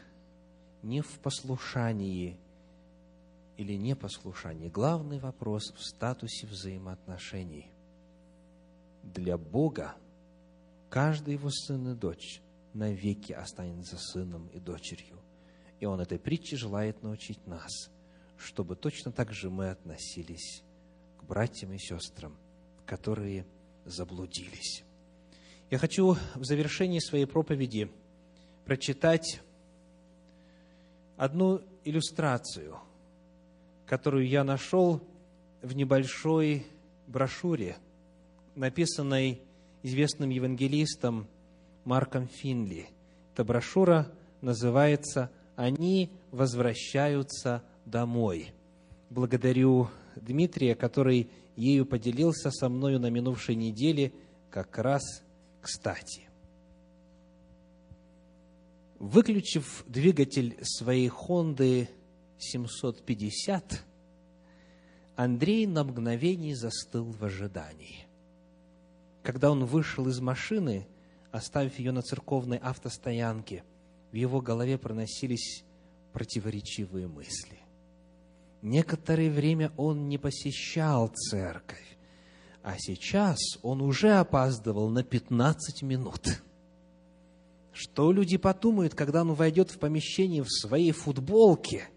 не 0.82 1.00
в 1.00 1.08
послушании 1.20 2.36
или 3.56 3.78
непослушании. 3.78 4.68
Главный 4.68 5.20
вопрос 5.20 5.72
в 5.74 5.82
статусе 5.82 6.46
взаимоотношений. 6.46 7.72
Для 9.02 9.36
Бога 9.36 9.94
каждый 10.88 11.34
его 11.34 11.50
сын 11.50 11.92
и 11.92 11.94
дочь 11.94 12.40
навеки 12.74 13.32
останется 13.32 13.96
сыном 13.98 14.48
и 14.48 14.58
дочерью. 14.58 15.18
И 15.80 15.86
он 15.86 16.00
этой 16.00 16.18
притчи 16.18 16.56
желает 16.56 17.02
научить 17.02 17.46
нас, 17.46 17.90
чтобы 18.36 18.76
точно 18.76 19.12
так 19.12 19.32
же 19.32 19.50
мы 19.50 19.70
относились 19.70 20.62
к 21.18 21.24
братьям 21.24 21.72
и 21.72 21.78
сестрам, 21.78 22.36
которые 22.86 23.46
заблудились. 23.84 24.84
Я 25.70 25.78
хочу 25.78 26.16
в 26.34 26.44
завершении 26.44 26.98
своей 26.98 27.26
проповеди 27.26 27.90
прочитать 28.64 29.40
одну 31.16 31.62
иллюстрацию, 31.84 32.78
которую 33.86 34.28
я 34.28 34.44
нашел 34.44 35.02
в 35.62 35.74
небольшой 35.74 36.66
брошюре, 37.06 37.76
написанной 38.54 39.40
известным 39.82 40.30
евангелистом 40.30 41.26
Марком 41.84 42.28
Финли. 42.28 42.88
Эта 43.32 43.44
брошюра 43.44 44.12
называется 44.40 45.30
«Они 45.56 46.10
возвращаются 46.30 47.62
домой». 47.84 48.52
Благодарю 49.10 49.88
Дмитрия, 50.16 50.74
который 50.74 51.30
ею 51.56 51.84
поделился 51.84 52.50
со 52.50 52.68
мною 52.68 52.98
на 52.98 53.10
минувшей 53.10 53.54
неделе 53.54 54.12
как 54.50 54.78
раз 54.78 55.02
кстати. 55.60 56.28
Выключив 58.98 59.84
двигатель 59.86 60.56
своей 60.62 61.08
Хонды 61.08 61.88
750, 62.38 63.84
Андрей 65.16 65.66
на 65.66 65.84
мгновение 65.84 66.54
застыл 66.54 67.10
в 67.10 67.24
ожидании– 67.24 68.06
когда 69.22 69.50
он 69.50 69.64
вышел 69.64 70.08
из 70.08 70.20
машины, 70.20 70.86
оставив 71.30 71.78
ее 71.78 71.92
на 71.92 72.02
церковной 72.02 72.58
автостоянке, 72.58 73.64
в 74.10 74.16
его 74.16 74.40
голове 74.40 74.78
проносились 74.78 75.64
противоречивые 76.12 77.08
мысли. 77.08 77.58
Некоторое 78.60 79.30
время 79.30 79.72
он 79.76 80.08
не 80.08 80.18
посещал 80.18 81.08
церковь, 81.08 81.98
а 82.62 82.76
сейчас 82.78 83.38
он 83.62 83.80
уже 83.80 84.12
опаздывал 84.12 84.88
на 84.88 85.02
15 85.02 85.82
минут. 85.82 86.42
Что 87.72 88.12
люди 88.12 88.36
подумают, 88.36 88.94
когда 88.94 89.22
он 89.22 89.32
войдет 89.32 89.70
в 89.70 89.78
помещение 89.78 90.44
в 90.44 90.50
своей 90.50 90.92
футболке 90.92 91.88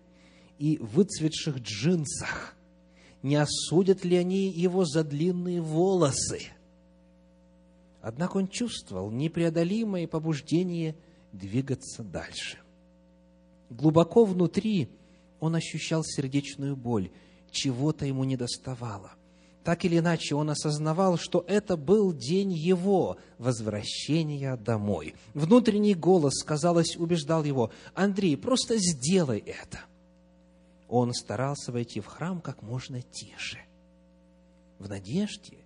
и 0.57 0.77
выцветших 0.77 1.57
джинсах? 1.57 2.55
Не 3.21 3.35
осудят 3.35 4.05
ли 4.05 4.15
они 4.15 4.49
его 4.49 4.85
за 4.85 5.03
длинные 5.03 5.61
волосы? 5.61 6.54
Однако 8.05 8.37
он 8.37 8.47
чувствовал 8.47 9.09
непреодолимое 9.09 10.07
побуждение 10.07 10.95
двигаться 11.31 12.03
дальше. 12.03 12.59
Глубоко 13.71 14.25
внутри 14.25 14.89
он 15.39 15.55
ощущал 15.55 16.03
сердечную 16.03 16.75
боль, 16.75 17.09
чего-то 17.49 18.05
ему 18.05 18.23
не 18.23 18.37
доставало. 18.37 19.13
Так 19.63 19.85
или 19.85 19.97
иначе, 19.97 20.35
он 20.35 20.51
осознавал, 20.51 21.17
что 21.17 21.43
это 21.47 21.77
был 21.77 22.13
день 22.13 22.53
его 22.53 23.17
возвращения 23.39 24.55
домой. 24.55 25.15
Внутренний 25.33 25.95
голос, 25.95 26.43
казалось, 26.43 26.97
убеждал 26.97 27.43
его, 27.43 27.71
«Андрей, 27.95 28.37
просто 28.37 28.77
сделай 28.77 29.39
это». 29.39 29.79
Он 30.87 31.11
старался 31.11 31.71
войти 31.71 32.01
в 32.01 32.05
храм 32.05 32.39
как 32.39 32.61
можно 32.61 33.01
тише, 33.01 33.61
в 34.77 34.87
надежде, 34.87 35.64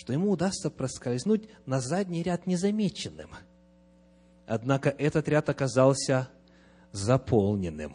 что 0.00 0.14
ему 0.14 0.30
удастся 0.30 0.70
проскользнуть 0.70 1.46
на 1.66 1.78
задний 1.78 2.22
ряд 2.22 2.46
незамеченным. 2.46 3.32
Однако 4.46 4.88
этот 4.88 5.28
ряд 5.28 5.50
оказался 5.50 6.30
заполненным. 6.90 7.94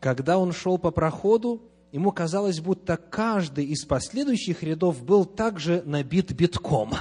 Когда 0.00 0.38
он 0.38 0.52
шел 0.52 0.76
по 0.76 0.90
проходу, 0.90 1.62
ему 1.92 2.10
казалось, 2.10 2.58
будто 2.58 2.96
каждый 2.96 3.66
из 3.66 3.84
последующих 3.84 4.64
рядов 4.64 5.04
был 5.04 5.24
также 5.24 5.84
набит 5.84 6.32
битком. 6.32 6.94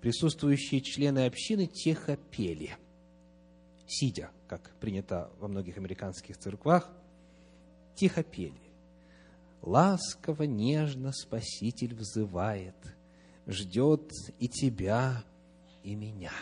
Присутствующие 0.00 0.80
члены 0.80 1.26
общины 1.26 1.66
тихо 1.66 2.18
пели, 2.30 2.76
сидя, 3.84 4.30
как 4.46 4.70
принято 4.78 5.28
во 5.40 5.48
многих 5.48 5.76
американских 5.76 6.38
церквах, 6.38 6.88
тихо 7.96 8.22
пели 8.22 8.67
ласково, 9.62 10.44
нежно 10.44 11.12
Спаситель 11.12 11.94
взывает, 11.94 12.76
ждет 13.46 14.12
и 14.38 14.48
тебя, 14.48 15.24
и 15.82 15.94
меня. 15.94 16.32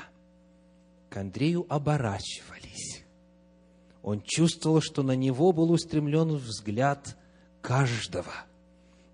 К 1.09 1.19
Андрею 1.19 1.67
оборачивались. 1.69 3.05
Он 4.03 4.23
чувствовал, 4.25 4.81
что 4.81 5.03
на 5.03 5.17
него 5.17 5.53
был 5.53 5.71
устремлен 5.71 6.37
взгляд 6.37 7.17
каждого. 7.61 8.33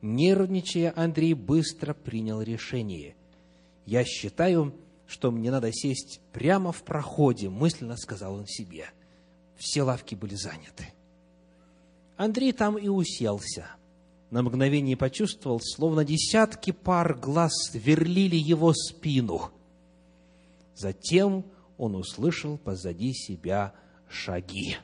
Нервничая, 0.03 0.93
Андрей 0.95 1.35
быстро 1.35 1.95
принял 1.95 2.43
решение. 2.43 3.15
«Я 3.87 4.05
считаю, 4.05 4.75
что 5.07 5.31
мне 5.31 5.51
надо 5.51 5.73
сесть 5.73 6.21
прямо 6.33 6.73
в 6.73 6.83
проходе», 6.83 7.49
мысленно 7.49 7.97
сказал 7.97 8.35
он 8.35 8.47
себе. 8.47 8.87
Все 9.57 9.83
лавки 9.83 10.15
были 10.15 10.35
заняты. 10.35 10.93
Андрей 12.17 12.53
там 12.53 12.77
и 12.79 12.89
уселся– 12.89 13.67
на 14.33 14.43
мгновение 14.43 14.97
почувствовал, 14.97 15.61
словно 15.61 16.07
десятки 16.07 16.73
пар 16.73 17.15
глаз 17.19 17.53
сверлили 17.71 18.35
его 18.35 18.73
спину. 18.73 19.51
Затем 20.75 21.45
он 21.77 21.95
услышал 21.97 22.57
позади 22.57 23.13
себя 23.13 23.75
шаги. 24.09 24.79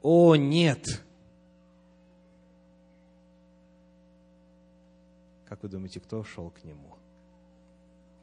О, 0.00 0.36
нет! 0.36 1.02
Как 5.44 5.62
вы 5.62 5.68
думаете, 5.68 6.00
кто 6.00 6.24
шел 6.24 6.48
к 6.48 6.64
нему? 6.64 6.96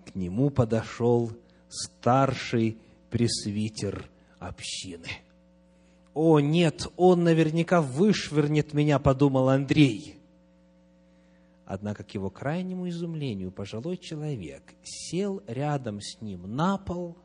К 0.07 0.15
нему 0.15 0.49
подошел 0.49 1.31
старший 1.69 2.79
пресвитер 3.11 4.09
общины– 4.39 5.09
«О, 6.13 6.39
нет, 6.39 6.87
он 6.95 7.23
наверняка 7.23 7.81
вышвырнет 7.81 8.73
меня»,— 8.73 8.99
подумал 8.99 9.49
Андрей. 9.49 10.19
Однако, 11.65 12.03
к 12.03 12.11
его 12.11 12.29
крайнему 12.29 12.87
изумлению, 12.89 13.51
пожилой 13.51 13.97
человек 13.97 14.75
сел 14.83 15.41
рядом 15.47 16.01
с 16.01 16.21
ним 16.21 16.55
на 16.55 16.77
пол, 16.77 17.17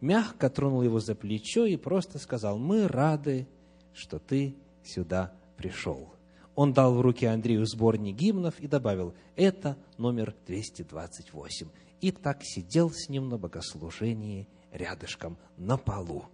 мягко 0.00 0.48
тронул 0.48 0.82
его 0.82 1.00
за 1.00 1.14
плечо 1.14 1.64
и 1.64 1.76
просто 1.76 2.18
сказал, 2.18 2.58
«Мы 2.58 2.86
рады, 2.86 3.48
что 3.94 4.18
ты 4.18 4.54
сюда 4.84 5.32
пришел». 5.56 6.12
Он 6.54 6.72
дал 6.74 6.94
в 6.94 7.00
руки 7.00 7.24
Андрею 7.24 7.64
сборник 7.64 8.14
гимнов 8.14 8.60
и 8.60 8.68
добавил, 8.68 9.14
«Это 9.36 9.76
номер 9.96 10.34
228». 10.46 11.68
И 12.02 12.10
так 12.12 12.40
сидел 12.42 12.90
с 12.90 13.08
ним 13.08 13.28
на 13.28 13.38
богослужении 13.38 14.46
рядышком 14.70 15.38
на 15.56 15.78
полу. 15.78 16.26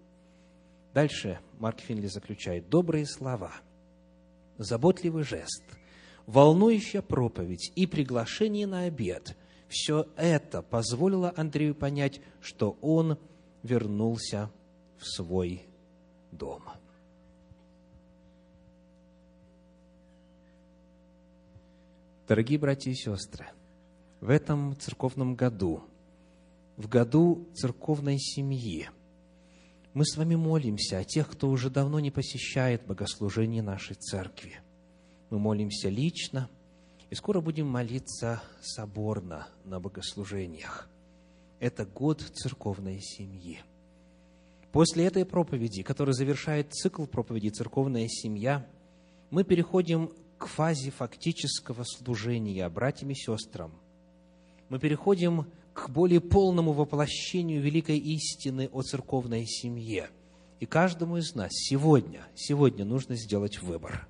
Дальше 0.99 1.39
Марк 1.61 1.79
Финли 1.79 2.09
заключает. 2.09 2.69
Добрые 2.69 3.07
слова, 3.07 3.53
заботливый 4.57 5.23
жест, 5.23 5.63
волнующая 6.27 7.03
проповедь 7.03 7.71
и 7.77 7.87
приглашение 7.87 8.67
на 8.67 8.81
обед– 8.81 9.37
все 9.69 10.09
это 10.17 10.61
позволило 10.61 11.33
Андрею 11.37 11.77
понять, 11.77 12.21
что 12.41 12.77
он 12.81 13.17
вернулся 13.63 14.51
в 14.99 15.07
свой 15.07 15.69
дом. 16.33 16.65
Дорогие 22.27 22.59
братья 22.59 22.91
и 22.91 22.95
сестры, 22.95 23.47
в 24.21 24.31
этом 24.31 24.77
церковном 24.81 25.37
году, 25.37 25.85
в 26.77 26.89
году 26.89 27.47
церковной 27.55 28.19
семьи, 28.19 28.89
мы 29.95 30.05
с 30.05 30.17
вами 30.17 30.35
молимся 30.35 30.99
о 30.99 31.05
тех, 31.05 31.29
кто 31.29 31.49
уже 31.49 31.71
давно 31.71 32.01
не 32.01 32.11
посещает 32.11 32.87
богослужение 32.87 33.63
нашей 33.63 33.97
церкви. 33.97 34.61
Мы 35.31 35.39
молимся 35.39 35.89
лично, 35.89 36.49
и 37.11 37.15
скоро 37.15 37.41
будем 37.41 37.67
молиться 37.67 38.43
соборно 38.61 39.49
на 39.65 39.81
богослужениях. 39.81 40.89
Это 41.59 41.87
год 41.87 42.21
церковной 42.21 43.01
семьи. 43.01 43.61
После 44.73 45.07
этой 45.07 45.25
проповеди, 45.25 45.83
которая 45.83 46.13
завершает 46.13 46.73
цикл 46.75 47.07
проповеди 47.07 47.49
«Церковная 47.49 48.07
семья», 48.09 48.67
мы 49.31 49.43
переходим 49.43 50.13
к 50.37 50.47
фазе 50.47 50.91
фактического 50.91 51.85
служения 51.85 52.69
братьям 52.69 53.11
и 53.11 53.15
сестрам. 53.15 53.73
Мы 54.69 54.79
переходим 54.79 55.51
к 55.79 55.91
более 55.91 56.21
полному 56.21 56.73
воплощению 56.73 57.63
великой 57.63 57.99
истины 57.99 58.69
о 58.73 58.83
церковной 58.83 59.47
семье. 59.47 60.11
И 60.61 60.67
каждому 60.67 61.19
из 61.19 61.35
нас 61.35 61.51
сегодня, 61.53 62.27
сегодня 62.35 62.85
нужно 62.85 63.15
сделать 63.15 63.63
выбор. 63.63 64.09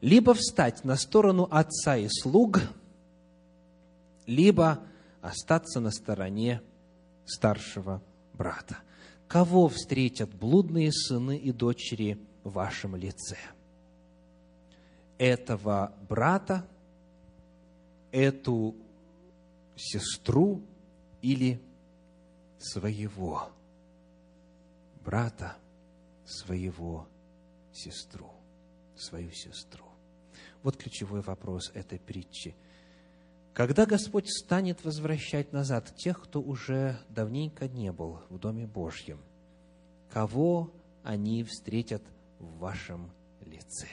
Либо 0.00 0.34
встать 0.34 0.82
на 0.82 0.96
сторону 0.96 1.46
отца 1.50 1.96
и 1.96 2.08
слуг, 2.08 2.62
либо 4.26 4.80
остаться 5.20 5.78
на 5.80 5.90
стороне 5.90 6.62
старшего 7.26 8.02
брата. 8.32 8.78
Кого 9.28 9.68
встретят 9.68 10.34
блудные 10.34 10.90
сыны 10.90 11.36
и 11.36 11.52
дочери 11.52 12.18
в 12.44 12.52
вашем 12.52 12.96
лице? 12.96 13.36
Этого 15.18 15.92
брата, 16.08 16.66
эту 18.10 18.74
сестру 19.82 20.62
или 21.22 21.60
своего 22.58 23.50
брата, 25.04 25.56
своего 26.24 27.08
сестру, 27.72 28.30
свою 28.96 29.32
сестру. 29.32 29.84
Вот 30.62 30.76
ключевой 30.76 31.20
вопрос 31.22 31.70
этой 31.74 31.98
притчи. 31.98 32.54
Когда 33.52 33.84
Господь 33.84 34.30
станет 34.30 34.84
возвращать 34.84 35.52
назад 35.52 35.94
тех, 35.96 36.22
кто 36.22 36.40
уже 36.40 36.98
давненько 37.08 37.68
не 37.68 37.92
был 37.92 38.20
в 38.30 38.38
Доме 38.38 38.66
Божьем, 38.66 39.20
кого 40.10 40.72
они 41.02 41.42
встретят 41.42 42.02
в 42.38 42.58
вашем 42.58 43.10
лице? 43.40 43.88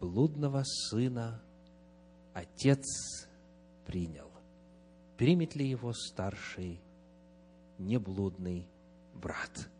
Блудного 0.00 0.62
сына 0.64 1.42
отец 2.32 3.25
принял. 3.86 4.30
Примет 5.16 5.54
ли 5.54 5.66
его 5.66 5.92
старший, 5.92 6.80
неблудный 7.78 8.68
брат? 9.14 9.70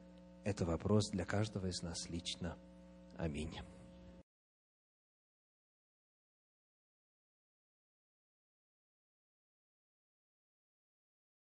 Это 0.45 0.65
вопрос 0.65 1.11
для 1.11 1.25
каждого 1.25 1.67
из 1.67 1.83
нас 1.83 2.09
лично. 2.09 2.57
Аминь. 3.19 3.55